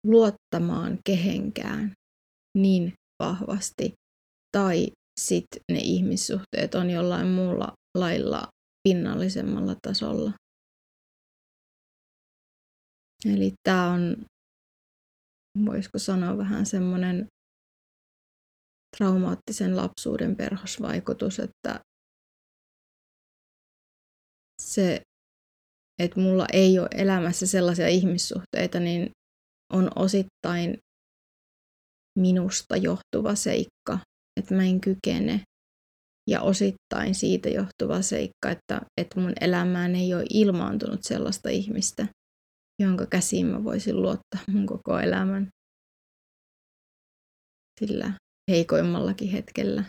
luottamaan 0.06 0.98
kehenkään 1.06 1.92
niin 2.58 2.92
vahvasti. 3.18 3.92
Tai 4.56 4.86
sitten 5.20 5.62
ne 5.72 5.78
ihmissuhteet 5.78 6.74
on 6.74 6.90
jollain 6.90 7.26
muulla 7.26 7.72
lailla 7.98 8.48
pinnallisemmalla 8.88 9.76
tasolla. 9.86 10.32
Eli 13.34 13.52
tämä 13.62 13.90
on, 13.90 14.24
voisiko 15.66 15.98
sanoa, 15.98 16.38
vähän 16.38 16.66
semmoinen 16.66 17.26
traumaattisen 18.96 19.76
lapsuuden 19.76 20.36
perhosvaikutus, 20.36 21.38
että 21.38 21.80
se 24.62 25.02
että 26.02 26.20
mulla 26.20 26.46
ei 26.52 26.78
ole 26.78 26.88
elämässä 26.96 27.46
sellaisia 27.46 27.88
ihmissuhteita, 27.88 28.80
niin 28.80 29.10
on 29.72 29.90
osittain 29.96 30.78
minusta 32.18 32.76
johtuva 32.76 33.34
seikka, 33.34 33.98
että 34.40 34.54
mä 34.54 34.64
en 34.64 34.80
kykene. 34.80 35.40
Ja 36.30 36.40
osittain 36.42 37.14
siitä 37.14 37.48
johtuva 37.48 38.02
seikka, 38.02 38.50
että, 38.50 38.80
että 39.00 39.20
mun 39.20 39.32
elämään 39.40 39.94
ei 39.94 40.14
ole 40.14 40.24
ilmaantunut 40.30 41.00
sellaista 41.02 41.48
ihmistä, 41.48 42.06
jonka 42.82 43.06
käsiin 43.06 43.46
mä 43.46 43.64
voisin 43.64 44.02
luottaa 44.02 44.40
mun 44.52 44.66
koko 44.66 44.98
elämän 44.98 45.48
sillä 47.80 48.12
heikoimmallakin 48.50 49.28
hetkellä. 49.28 49.84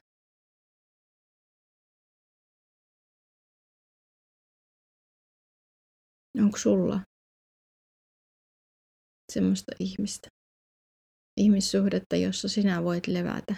Onko 6.37 6.57
sulla 6.57 6.99
semmoista 9.31 9.71
ihmistä? 9.79 10.27
Ihmissuhdetta, 11.37 12.15
jossa 12.15 12.47
sinä 12.47 12.83
voit 12.83 13.07
levätä. 13.07 13.55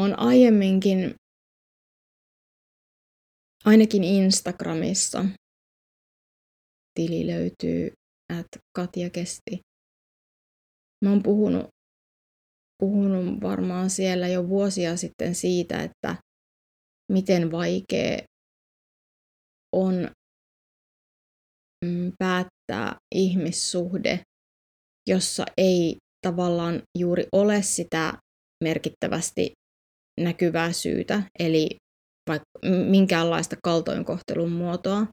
Mä 0.00 0.04
oon 0.04 0.18
aiemminkin, 0.18 1.14
ainakin 3.64 4.04
Instagramissa, 4.04 5.24
tili 6.94 7.26
löytyy, 7.26 7.92
että 8.38 8.58
Katja 8.76 9.10
Kesti. 9.10 9.60
Mä 11.04 11.10
oon 11.10 11.22
puhunut, 11.22 11.66
puhunut 12.82 13.40
varmaan 13.42 13.90
siellä 13.90 14.28
jo 14.28 14.48
vuosia 14.48 14.96
sitten 14.96 15.34
siitä, 15.34 15.82
että 15.82 16.16
miten 17.12 17.52
vaikea 17.52 18.18
on 19.76 19.94
mm, 21.84 22.12
päättää 22.18 22.96
ihmissuhde, 23.14 24.22
jossa 25.08 25.44
ei 25.56 25.96
tavallaan 26.26 26.82
juuri 26.98 27.24
ole 27.32 27.62
sitä 27.62 28.18
merkittävästi 28.64 29.59
näkyvää 30.24 30.72
syytä, 30.72 31.22
eli 31.38 31.68
vaikka 32.28 32.46
minkäänlaista 32.88 33.56
kaltoinkohtelun 33.62 34.52
muotoa, 34.52 35.06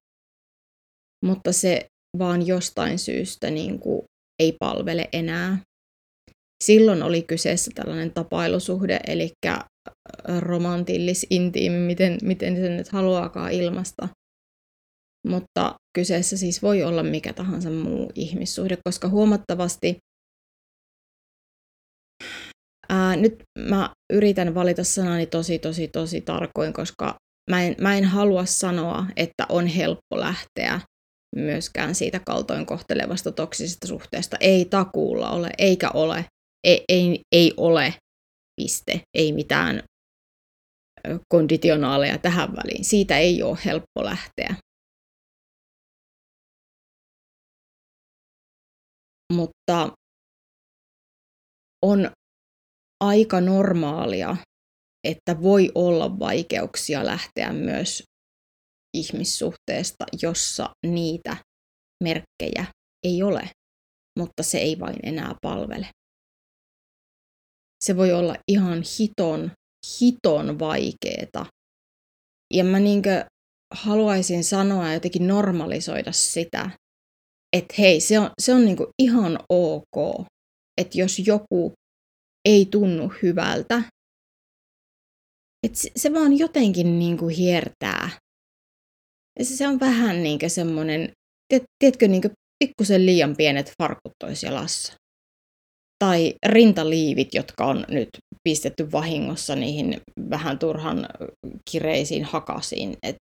mutta 1.26 1.52
se 1.52 1.86
vaan 2.20 2.48
jostain 2.48 3.00
syystä 3.00 3.50
niin 3.50 3.80
kuin 3.80 4.02
ei 4.39 4.56
palvele 4.60 5.10
enää. 5.13 5.58
Silloin 6.63 7.04
oli 7.04 7.22
kyseessä 7.22 7.72
tällainen 7.76 8.13
tapailusuhde, 8.13 9.00
eli 9.08 9.32
romantillis, 10.39 11.28
intiimi, 11.30 11.78
miten, 11.80 12.17
miten 12.24 12.56
se 12.56 12.70
nyt 12.70 12.88
haluaakaan 12.88 13.52
ilmasta. 13.52 14.10
Mutta 15.28 15.76
kyseessä 15.98 16.38
siis 16.38 16.62
voi 16.62 16.84
olla 16.84 17.04
mikä 17.04 17.34
tahansa 17.34 17.70
muu 17.70 18.12
ihmissuhde, 18.15 18.78
koska 18.86 19.10
huomattavasti 19.10 19.98
ää, 22.89 23.15
nyt 23.15 23.43
mä 23.60 23.89
yritän 24.13 24.56
valita 24.56 24.84
sanani 24.84 25.26
tosi, 25.26 25.60
tosi, 25.60 25.88
tosi 25.88 26.21
tarkoin, 26.21 26.73
koska 26.73 27.15
mä 27.52 27.63
en, 27.63 27.76
mä 27.82 27.97
en 27.97 28.06
halua 28.06 28.45
sanoa, 28.45 29.06
että 29.15 29.45
on 29.50 29.67
helppo 29.67 30.19
lähteä 30.19 30.82
myöskään 31.36 31.95
siitä 31.95 32.19
kaltoin 32.26 32.65
kohtelevasta 32.65 33.32
toksisesta 33.32 33.88
suhteesta. 33.88 34.38
Ei 34.39 34.65
takuulla 34.65 35.30
ole, 35.30 35.50
eikä 35.58 35.89
ole, 35.93 36.26
ei, 36.63 36.84
ei, 36.89 37.19
ei 37.32 37.54
ole, 37.58 37.93
piste, 38.62 39.02
ei 39.17 39.32
mitään 39.32 39.84
konditionaaleja 41.34 42.17
tähän 42.17 42.50
väliin. 42.56 42.86
Siitä 42.86 43.17
ei 43.17 43.43
ole 43.43 43.58
helppo 43.65 44.04
lähteä. 44.04 44.56
Mutta 49.34 49.89
on 51.86 52.12
aika 53.00 53.42
normaalia, 53.42 54.38
että 55.08 55.42
voi 55.42 55.72
olla 55.76 56.20
vaikeuksia 56.20 57.06
lähteä 57.06 57.54
myös 57.54 58.04
ihmissuhteesta, 58.98 60.06
jossa 60.22 60.70
niitä 60.86 61.38
merkkejä 62.04 62.66
ei 63.06 63.24
ole, 63.24 63.50
mutta 64.20 64.44
se 64.44 64.58
ei 64.58 64.80
vain 64.80 64.96
enää 65.04 65.36
palvele. 65.42 65.88
Se 67.84 67.98
voi 67.98 68.14
olla 68.14 68.36
ihan 68.48 68.84
hiton, 69.00 69.52
hiton 70.02 70.60
vaikeeta. 70.60 71.46
Ja 72.54 72.64
mä 72.64 72.80
niinkö 72.80 73.26
haluaisin 73.74 74.44
sanoa 74.44 74.88
ja 74.88 74.94
jotenkin 74.94 75.28
normalisoida 75.28 76.12
sitä, 76.12 76.70
että 77.58 77.74
hei, 77.80 78.00
se 78.00 78.20
on, 78.20 78.30
se 78.42 78.54
on 78.54 78.66
niinku 78.66 78.88
ihan 79.02 79.40
ok, 79.50 80.26
että 80.82 80.98
jos 80.98 81.20
joku 81.20 81.74
ei 82.48 82.66
tunnu 82.66 83.12
hyvältä, 83.24 83.84
että 85.66 85.80
se, 85.80 85.92
se 85.96 86.14
vaan 86.14 86.38
jotenkin 86.38 87.00
niinku 87.00 87.28
hiertää. 87.28 88.10
Ja 89.40 89.46
se, 89.46 89.56
se 89.56 89.68
on 89.68 89.80
vähän 89.80 90.24
niinku 90.24 90.50
semmoinen, 90.50 91.12
tiedätkö, 91.80 92.08
niinku 92.08 92.30
pikkusen 92.64 93.06
liian 93.06 93.36
pienet 93.36 93.74
farkut 93.82 94.14
tois 94.20 94.44
jalassa. 94.44 94.94
Tai 96.04 96.34
rintaliivit, 96.46 97.34
jotka 97.34 97.66
on 97.66 97.86
nyt 97.90 98.10
pistetty 98.44 98.92
vahingossa 98.92 99.56
niihin 99.56 100.02
vähän 100.30 100.60
turhan 100.60 101.08
kireisiin 101.72 102.24
hakasiin. 102.24 102.98
Et, 103.04 103.16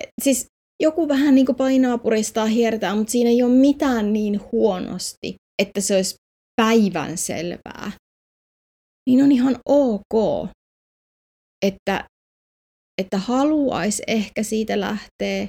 et, 0.00 0.08
siis 0.22 0.46
joku 0.82 1.08
vähän 1.08 1.34
niin 1.34 1.46
kuin 1.46 1.56
painaa 1.56 1.98
puristaa 1.98 2.46
hiertää, 2.46 2.94
mutta 2.94 3.10
siinä 3.10 3.30
ei 3.30 3.42
ole 3.42 3.52
mitään 3.52 4.12
niin 4.12 4.40
huonosti, 4.52 5.34
että 5.62 5.80
se 5.80 5.96
olisi 5.96 6.14
päivän 6.56 7.18
selvää. 7.18 7.92
Niin 9.08 9.24
on 9.24 9.32
ihan 9.32 9.56
ok, 9.68 10.48
että, 11.66 12.04
että 12.98 13.18
haluaisi 13.18 14.02
ehkä 14.06 14.42
siitä 14.42 14.80
lähteä 14.80 15.48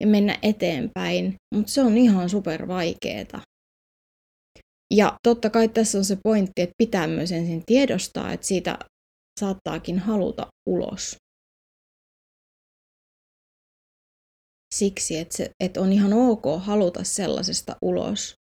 ja 0.00 0.06
mennä 0.06 0.38
eteenpäin, 0.42 1.34
mutta 1.54 1.72
se 1.72 1.82
on 1.82 1.98
ihan 1.98 2.30
super 2.30 2.68
vaikeeta. 2.68 3.40
Ja 4.94 5.16
totta 5.22 5.50
kai 5.50 5.68
tässä 5.68 5.98
on 5.98 6.04
se 6.04 6.16
pointti, 6.24 6.62
että 6.62 6.74
pitää 6.78 7.06
myös 7.06 7.32
ensin 7.32 7.62
tiedostaa, 7.66 8.32
että 8.32 8.46
siitä 8.46 8.78
saattaakin 9.40 9.98
haluta 9.98 10.46
ulos. 10.68 11.16
Siksi, 14.74 15.18
että, 15.18 15.36
se, 15.36 15.50
että 15.64 15.80
on 15.80 15.92
ihan 15.92 16.12
ok 16.12 16.44
haluta 16.58 17.04
sellaisesta 17.04 17.76
ulos. 17.82 18.34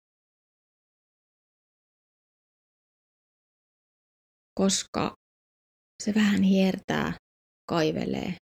Koska 4.60 5.14
se 6.02 6.14
vähän 6.14 6.42
hiertää, 6.42 7.12
kaivelee. 7.68 8.34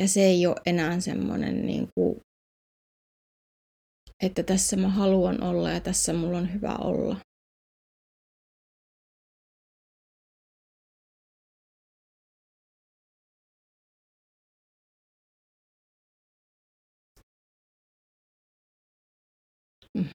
Ja 0.00 0.08
se 0.08 0.20
ei 0.20 0.46
ole 0.46 0.56
enää 0.66 1.00
semmoinen, 1.00 1.66
niin 1.66 1.88
kuin, 1.94 2.20
että 4.22 4.42
tässä 4.42 4.76
mä 4.76 4.88
haluan 4.88 5.42
olla 5.42 5.70
ja 5.70 5.80
tässä 5.80 6.12
mulla 6.12 6.38
on 6.38 6.54
hyvä 6.54 6.76
olla. 6.76 7.16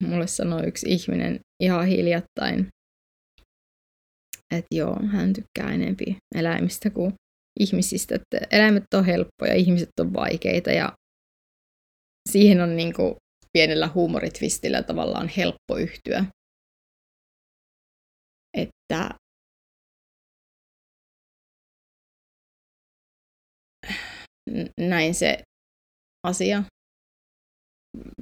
Mulle 0.02 0.28
sanoi 0.28 0.68
yksi 0.68 0.86
ihminen 0.90 1.40
ihan 1.64 1.88
hiljattain, 1.88 2.75
että 4.58 4.76
joo, 4.76 5.00
hän 5.08 5.34
tykkää 5.34 5.74
enempi 5.74 6.18
eläimistä 6.36 6.90
kuin 6.90 7.14
ihmisistä, 7.60 8.16
että 8.16 8.48
eläimet 8.52 8.84
on 8.94 9.06
helppoja, 9.06 9.54
ihmiset 9.56 9.90
on 10.00 10.14
vaikeita 10.14 10.72
ja 10.72 10.94
siihen 12.32 12.62
on 12.62 12.76
niin 12.76 12.94
kuin 12.94 13.16
pienellä 13.54 13.88
huumoritvistillä 13.88 14.84
tavallaan 14.84 15.28
helppo 15.28 15.78
yhtyä. 15.78 16.26
Että 18.58 19.10
näin 24.80 25.14
se 25.16 25.38
asia 26.28 26.64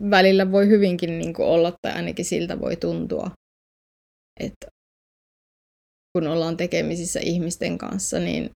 välillä 0.09 0.51
voi 0.51 0.67
hyvinkin 0.67 1.19
niin 1.19 1.33
kuin 1.33 1.47
olla, 1.47 1.73
tai 1.81 1.93
ainakin 1.93 2.25
siltä 2.25 2.59
voi 2.59 2.75
tuntua, 2.75 3.31
että 4.39 4.67
kun 6.13 6.28
ollaan 6.28 6.58
tekemisissä 6.58 7.19
ihmisten 7.19 7.78
kanssa, 7.78 8.19
niin, 8.19 8.49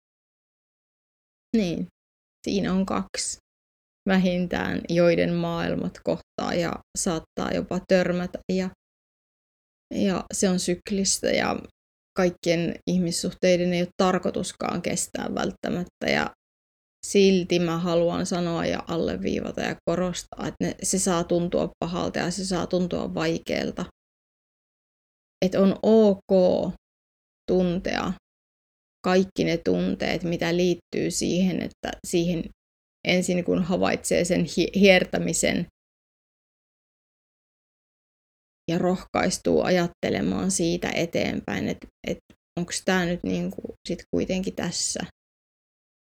niin 1.56 1.86
siinä 2.48 2.72
on 2.72 2.86
kaksi 2.86 3.38
vähintään, 4.08 4.80
joiden 4.88 5.34
maailmat 5.34 6.00
kohtaa 6.04 6.54
ja 6.54 6.72
saattaa 6.98 7.52
jopa 7.54 7.80
törmätä. 7.88 8.38
Ja, 8.52 8.70
ja 9.94 10.24
se 10.34 10.48
on 10.48 10.58
syklistä 10.58 11.30
ja 11.30 11.56
kaikkien 12.16 12.74
ihmissuhteiden 12.90 13.72
ei 13.72 13.82
ole 13.82 13.88
tarkoituskaan 14.02 14.82
kestää 14.82 15.34
välttämättä. 15.34 16.06
Ja 16.06 16.30
silti 17.06 17.58
mä 17.58 17.78
haluan 17.78 18.26
sanoa 18.26 18.66
ja 18.66 18.82
alleviivata 18.88 19.60
ja 19.60 19.76
korostaa, 19.90 20.46
että 20.46 20.64
ne, 20.64 20.74
se 20.82 20.98
saa 20.98 21.24
tuntua 21.24 21.70
pahalta 21.78 22.18
ja 22.18 22.30
se 22.30 22.44
saa 22.44 22.66
tuntua 22.66 23.14
vaikealta. 23.14 23.84
Että 25.44 25.60
on 25.60 25.78
ok 25.82 26.32
tuntea 27.48 28.12
kaikki 29.06 29.44
ne 29.44 29.56
tunteet, 29.56 30.22
mitä 30.22 30.56
liittyy 30.56 31.10
siihen, 31.10 31.62
että 31.62 31.90
siihen 32.06 32.44
ensin 33.08 33.44
kun 33.44 33.62
havaitsee 33.62 34.24
sen 34.24 34.44
hiertämisen 34.74 35.66
ja 38.70 38.78
rohkaistuu 38.78 39.62
ajattelemaan 39.62 40.50
siitä 40.50 40.90
eteenpäin, 40.94 41.68
että, 41.68 41.86
että 42.06 42.34
onko 42.58 42.72
tämä 42.84 43.04
nyt 43.04 43.20
niin 43.22 43.50
kuin 43.50 43.76
sit 43.88 43.98
kuitenkin 44.14 44.54
tässä, 44.56 45.00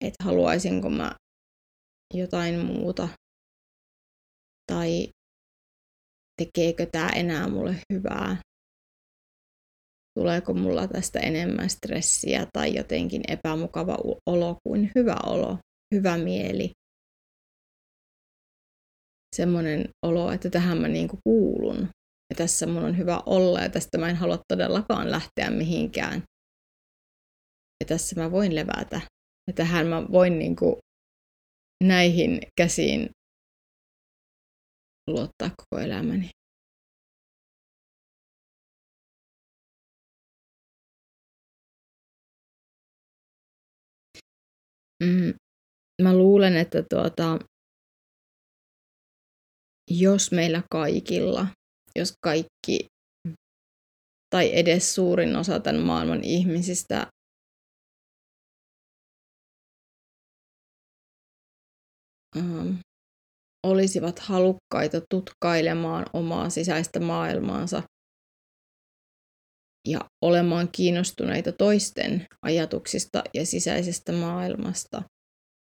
että 0.04 0.24
haluaisinko 0.24 0.90
mä 0.90 1.14
jotain 2.14 2.58
muuta? 2.58 3.08
Tai 4.72 5.08
tekeekö 6.42 6.86
tämä 6.92 7.08
enää 7.08 7.48
mulle 7.48 7.74
hyvää 7.92 8.36
tuleeko 10.18 10.54
mulla 10.54 10.88
tästä 10.88 11.18
enemmän 11.18 11.70
stressiä 11.70 12.46
tai 12.52 12.74
jotenkin 12.74 13.22
epämukava 13.28 13.98
olo 14.26 14.56
kuin 14.66 14.90
hyvä 14.94 15.16
olo, 15.26 15.58
hyvä 15.94 16.18
mieli. 16.18 16.70
Semmoinen 19.36 19.88
olo, 20.06 20.32
että 20.32 20.50
tähän 20.50 20.78
mä 20.78 20.88
niinku 20.88 21.18
kuulun 21.24 21.88
ja 22.30 22.36
tässä 22.36 22.66
mun 22.66 22.84
on 22.84 22.98
hyvä 22.98 23.22
olla 23.26 23.60
ja 23.60 23.68
tästä 23.68 23.98
mä 23.98 24.08
en 24.08 24.16
halua 24.16 24.38
todellakaan 24.48 25.10
lähteä 25.10 25.50
mihinkään. 25.50 26.22
Ja 27.80 27.86
tässä 27.86 28.20
mä 28.20 28.30
voin 28.30 28.54
levätä. 28.54 29.00
Ja 29.46 29.52
tähän 29.54 29.86
mä 29.86 30.02
voin 30.12 30.38
niinku 30.38 30.78
näihin 31.84 32.40
käsiin 32.56 33.10
luottaa 35.06 35.50
koko 35.56 35.82
elämäni. 35.82 36.30
Mm, 45.00 45.34
mä 46.02 46.16
luulen, 46.16 46.56
että 46.56 46.82
tuota, 46.90 47.38
jos 49.90 50.32
meillä 50.32 50.62
kaikilla, 50.70 51.46
jos 51.98 52.12
kaikki 52.24 52.86
tai 54.30 54.50
edes 54.58 54.94
suurin 54.94 55.36
osa 55.36 55.60
tämän 55.60 55.82
maailman 55.82 56.24
ihmisistä 56.24 57.06
ähm, 62.36 62.74
olisivat 63.66 64.18
halukkaita 64.18 65.00
tutkailemaan 65.10 66.06
omaa 66.12 66.50
sisäistä 66.50 67.00
maailmaansa 67.00 67.82
ja 69.90 70.00
olemaan 70.24 70.68
kiinnostuneita 70.72 71.52
toisten 71.52 72.26
ajatuksista 72.42 73.22
ja 73.34 73.46
sisäisestä 73.46 74.12
maailmasta 74.12 75.02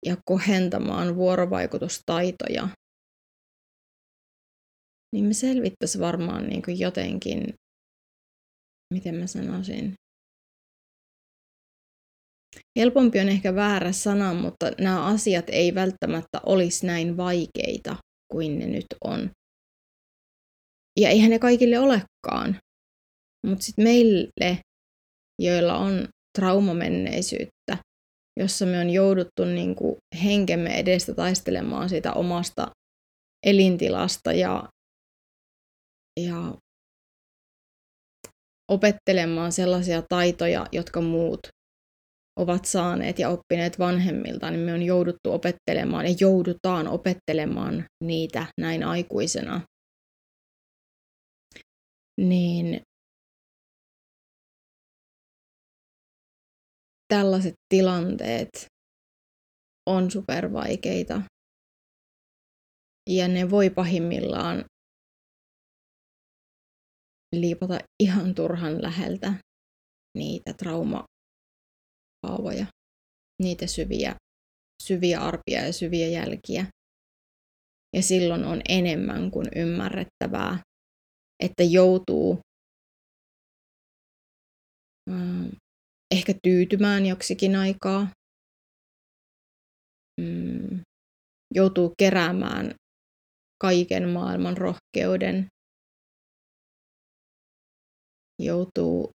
ja 0.06 0.16
kohentamaan 0.24 1.16
vuorovaikutustaitoja, 1.16 2.68
niin 5.14 5.24
me 5.24 5.34
selvittäisiin 5.34 6.02
varmaan 6.02 6.46
niin 6.46 6.62
kuin 6.62 6.80
jotenkin, 6.80 7.54
miten 8.94 9.14
mä 9.14 9.26
sanoisin, 9.26 9.94
Helpompi 12.78 13.20
on 13.20 13.28
ehkä 13.28 13.54
väärä 13.54 13.92
sana, 13.92 14.34
mutta 14.34 14.70
nämä 14.80 15.06
asiat 15.06 15.44
ei 15.48 15.74
välttämättä 15.74 16.40
olisi 16.46 16.86
näin 16.86 17.16
vaikeita 17.16 17.96
kuin 18.32 18.58
ne 18.58 18.66
nyt 18.66 18.86
on. 19.04 19.30
Ja 21.00 21.08
eihän 21.08 21.30
ne 21.30 21.38
kaikille 21.38 21.78
olekaan. 21.78 22.58
Mutta 23.44 23.64
sitten 23.64 23.84
meille, 23.84 24.58
joilla 25.42 25.76
on 25.76 26.08
traumamenneisyyttä, 26.38 27.78
jossa 28.40 28.66
me 28.66 28.78
on 28.80 28.90
jouduttu 28.90 29.44
niin 29.44 29.76
henkemme 30.24 30.78
edestä 30.78 31.14
taistelemaan 31.14 31.88
siitä 31.88 32.12
omasta 32.12 32.70
elintilasta 33.46 34.32
ja, 34.32 34.68
ja 36.20 36.54
opettelemaan 38.70 39.52
sellaisia 39.52 40.02
taitoja, 40.08 40.66
jotka 40.72 41.00
muut 41.00 41.40
ovat 42.40 42.64
saaneet 42.64 43.18
ja 43.18 43.28
oppineet 43.28 43.78
vanhemmilta, 43.78 44.50
niin 44.50 44.60
me 44.60 44.72
on 44.72 44.82
jouduttu 44.82 45.32
opettelemaan 45.32 46.06
ja 46.06 46.14
joudutaan 46.20 46.88
opettelemaan 46.88 47.84
niitä 48.04 48.46
näin 48.60 48.84
aikuisena. 48.84 49.60
Niin 52.20 52.80
tällaiset 57.14 57.54
tilanteet 57.68 58.66
on 59.86 60.10
supervaikeita. 60.10 61.22
Ja 63.10 63.28
ne 63.28 63.50
voi 63.50 63.70
pahimmillaan 63.70 64.64
liipata 67.36 67.78
ihan 68.02 68.34
turhan 68.34 68.82
läheltä 68.82 69.34
niitä 70.18 70.52
traumahaavoja, 70.52 71.06
niitä 73.42 73.66
syviä, 73.66 74.16
syviä 74.82 75.20
arpia 75.20 75.66
ja 75.66 75.72
syviä 75.72 76.08
jälkiä. 76.08 76.66
Ja 77.96 78.02
silloin 78.02 78.44
on 78.44 78.60
enemmän 78.68 79.30
kuin 79.30 79.46
ymmärrettävää, 79.56 80.58
että 81.42 81.62
joutuu 81.62 82.38
mm, 85.10 85.50
ehkä 86.14 86.34
tyytymään 86.42 87.06
joksikin 87.06 87.56
aikaa, 87.56 88.08
mm, 90.20 90.80
joutuu 91.54 91.94
keräämään 91.98 92.74
kaiken 93.62 94.08
maailman 94.08 94.56
rohkeuden, 94.56 95.46
joutuu, 98.42 99.10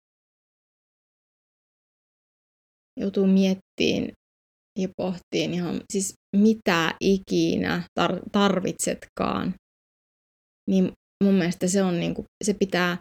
joutuu 3.01 3.27
miettimään 3.27 4.13
ja 4.79 4.89
pohtiin 4.97 5.55
ihan 5.55 5.81
siis 5.93 6.15
mitä 6.37 6.95
ikinä 7.01 7.83
tar- 8.01 8.31
tarvitsetkaan, 8.33 9.55
niin 10.71 10.93
mun 11.25 11.35
mielestä 11.35 11.69
se 11.69 11.83
on 11.83 12.01
niinku, 12.01 12.25
se 12.45 12.55
pitää 12.55 12.99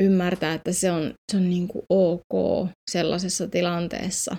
ymmärtää, 0.00 0.54
että 0.54 0.72
se 0.72 0.90
on, 0.90 1.14
se 1.32 1.36
on 1.36 1.50
niinku 1.50 1.84
ok 1.88 2.68
sellaisessa 2.90 3.48
tilanteessa, 3.48 4.36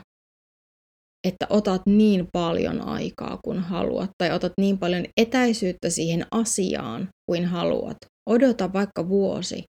että 1.28 1.46
otat 1.50 1.82
niin 1.86 2.28
paljon 2.34 2.82
aikaa 2.82 3.40
kuin 3.44 3.60
haluat, 3.60 4.10
tai 4.18 4.32
otat 4.32 4.54
niin 4.62 4.78
paljon 4.78 5.06
etäisyyttä 5.18 5.90
siihen 5.90 6.26
asiaan 6.32 7.10
kuin 7.30 7.46
haluat. 7.46 7.98
Odota 8.30 8.74
vaikka 8.74 9.10
vuosi. 9.10 9.64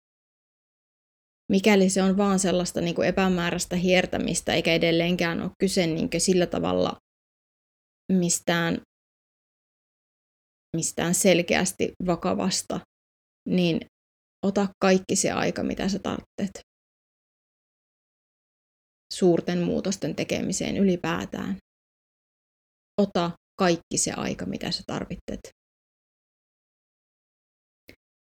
Mikäli 1.51 1.89
se 1.89 2.03
on 2.03 2.17
vaan 2.17 2.39
sellaista 2.39 2.81
niin 2.81 2.95
kuin 2.95 3.07
epämääräistä 3.07 3.75
hiertämistä, 3.75 4.53
eikä 4.53 4.73
edelleenkään 4.73 5.41
ole 5.41 5.51
kyse 5.59 5.87
niin 5.87 6.09
sillä 6.17 6.45
tavalla 6.45 6.97
mistään, 8.11 8.81
mistään 10.75 11.13
selkeästi 11.13 11.91
vakavasta, 12.05 12.79
niin 13.47 13.79
ota 14.45 14.67
kaikki 14.81 15.15
se 15.15 15.31
aika, 15.31 15.63
mitä 15.63 15.89
sä 15.89 15.99
tarvitset 15.99 16.69
suurten 19.13 19.59
muutosten 19.59 20.15
tekemiseen 20.15 20.77
ylipäätään. 20.77 21.57
Ota 23.01 23.31
kaikki 23.59 23.97
se 23.97 24.11
aika, 24.11 24.45
mitä 24.45 24.71
sä 24.71 24.83
tarvitset. 24.87 25.39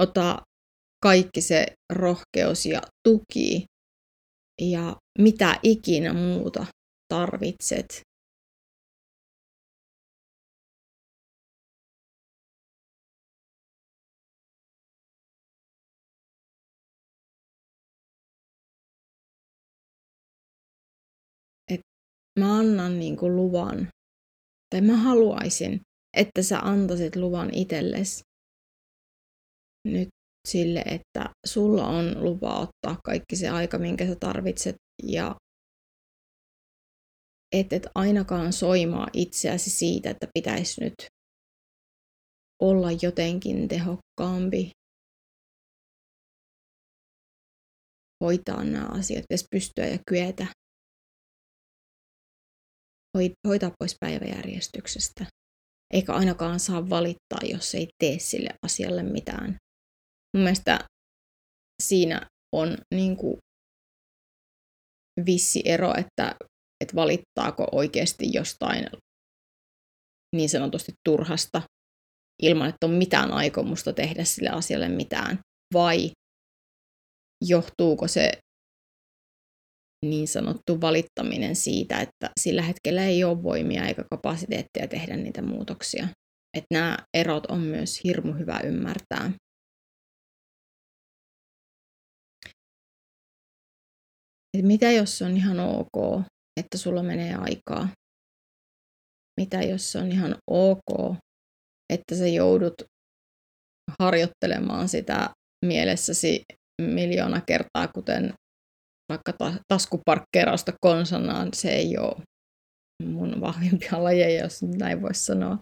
Ota 0.01 0.41
kaikki 1.03 1.41
se 1.41 1.65
rohkeus 1.93 2.65
ja 2.65 2.81
tuki 3.07 3.65
ja 4.61 4.95
mitä 5.19 5.59
ikinä 5.63 6.13
muuta 6.13 6.65
tarvitset. 7.13 8.01
Mä 22.39 22.57
annan 22.59 22.99
niinku 22.99 23.29
luvan, 23.29 23.87
tai 24.69 24.81
mä 24.81 24.97
haluaisin, 24.97 25.81
että 26.17 26.43
sä 26.43 26.59
antaisit 26.59 27.15
luvan 27.15 27.53
itsellesi 27.53 28.21
nyt 29.87 30.09
sille, 30.47 30.79
että 30.79 31.29
sulla 31.45 31.87
on 31.87 32.23
lupa 32.23 32.59
ottaa 32.59 33.01
kaikki 33.03 33.35
se 33.35 33.49
aika, 33.49 33.77
minkä 33.77 34.07
sä 34.07 34.15
tarvitset 34.19 34.75
ja 35.03 35.35
et, 37.55 37.73
et 37.73 37.83
ainakaan 37.95 38.53
soimaa 38.53 39.07
itseäsi 39.13 39.69
siitä, 39.69 40.09
että 40.09 40.27
pitäisi 40.33 40.81
nyt 40.81 40.93
olla 42.61 42.87
jotenkin 43.01 43.67
tehokkaampi, 43.67 44.71
hoitaa 48.23 48.63
nämä 48.63 48.85
asiat, 48.85 49.23
pitäisi 49.29 49.45
pystyä 49.51 49.85
ja 49.85 49.97
kyetä 50.07 50.47
hoitaa 53.47 53.71
pois 53.79 53.95
päiväjärjestyksestä. 53.99 55.25
Eikä 55.93 56.13
ainakaan 56.13 56.59
saa 56.59 56.89
valittaa, 56.89 57.39
jos 57.43 57.75
ei 57.75 57.87
tee 57.99 58.19
sille 58.19 58.49
asialle 58.65 59.03
mitään 59.03 59.57
mun 60.33 60.43
mielestä 60.43 60.79
siinä 61.83 62.27
on 62.55 62.77
niin 62.93 63.17
kuin 63.17 63.37
vissi 65.25 65.61
ero, 65.65 65.93
että, 65.97 66.35
että 66.83 66.95
valittaako 66.95 67.67
oikeasti 67.71 68.33
jostain 68.33 68.85
niin 70.35 70.49
sanotusti 70.49 70.91
turhasta 71.09 71.61
ilman, 72.43 72.69
että 72.69 72.85
on 72.85 72.93
mitään 72.93 73.31
aikomusta 73.31 73.93
tehdä 73.93 74.23
sille 74.23 74.49
asialle 74.49 74.89
mitään, 74.89 75.39
vai 75.73 76.11
johtuuko 77.47 78.07
se 78.07 78.31
niin 80.05 80.27
sanottu 80.27 80.81
valittaminen 80.81 81.55
siitä, 81.55 82.01
että 82.01 82.29
sillä 82.39 82.61
hetkellä 82.61 83.05
ei 83.05 83.23
ole 83.23 83.43
voimia 83.43 83.87
eikä 83.87 84.03
kapasiteettia 84.11 84.87
tehdä 84.87 85.17
niitä 85.17 85.41
muutoksia. 85.41 86.07
Että 86.57 86.67
nämä 86.73 86.97
erot 87.13 87.45
on 87.45 87.59
myös 87.59 88.03
hirmu 88.03 88.33
hyvä 88.33 88.59
ymmärtää. 88.59 89.31
että 94.57 94.67
mitä 94.67 94.91
jos 94.91 95.21
on 95.21 95.37
ihan 95.37 95.59
ok, 95.59 96.23
että 96.59 96.77
sulla 96.77 97.03
menee 97.03 97.35
aikaa? 97.35 97.89
Mitä 99.39 99.61
jos 99.61 99.95
on 99.95 100.11
ihan 100.11 100.35
ok, 100.51 101.15
että 101.93 102.15
sä 102.15 102.27
joudut 102.27 102.73
harjoittelemaan 103.99 104.89
sitä 104.89 105.29
mielessäsi 105.65 106.43
miljoona 106.81 107.41
kertaa, 107.41 107.87
kuten 107.87 108.33
vaikka 109.11 109.33
taskuparkkeerausta 109.67 110.71
konsanaan, 110.81 111.49
se 111.53 111.69
ei 111.69 111.97
ole 111.97 112.23
mun 113.03 113.41
vahvimpia 113.41 113.91
lajeja, 114.03 114.43
jos 114.43 114.61
näin 114.77 115.01
voisi 115.01 115.25
sanoa. 115.25 115.57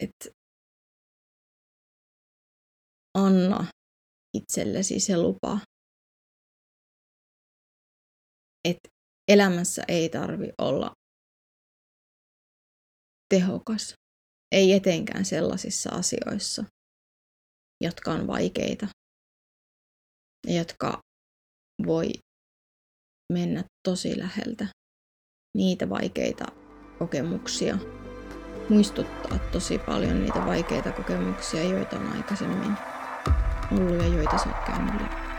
Et 0.00 0.34
anna 3.18 3.66
itsellesi 4.36 5.00
se 5.00 5.16
lupa 5.16 5.58
että 8.64 8.88
elämässä 9.28 9.82
ei 9.88 10.08
tarvi 10.08 10.52
olla 10.58 10.92
tehokas. 13.28 13.94
Ei 14.52 14.72
etenkään 14.72 15.24
sellaisissa 15.24 15.90
asioissa, 15.90 16.64
jotka 17.84 18.10
on 18.10 18.26
vaikeita 18.26 18.86
ja 20.46 20.58
jotka 20.58 21.00
voi 21.86 22.12
mennä 23.32 23.64
tosi 23.88 24.18
läheltä. 24.18 24.66
Niitä 25.56 25.88
vaikeita 25.88 26.44
kokemuksia 26.98 27.78
muistuttaa 28.68 29.38
tosi 29.52 29.78
paljon 29.78 30.22
niitä 30.22 30.46
vaikeita 30.46 30.92
kokemuksia, 30.92 31.64
joita 31.64 31.96
on 31.96 32.12
aikaisemmin 32.16 32.72
ollut 33.72 34.02
ja 34.02 34.08
joita 34.08 34.38
sä 34.38 34.48
oot 34.48 34.64
käynyt 34.66 35.00
läpi. 35.00 35.29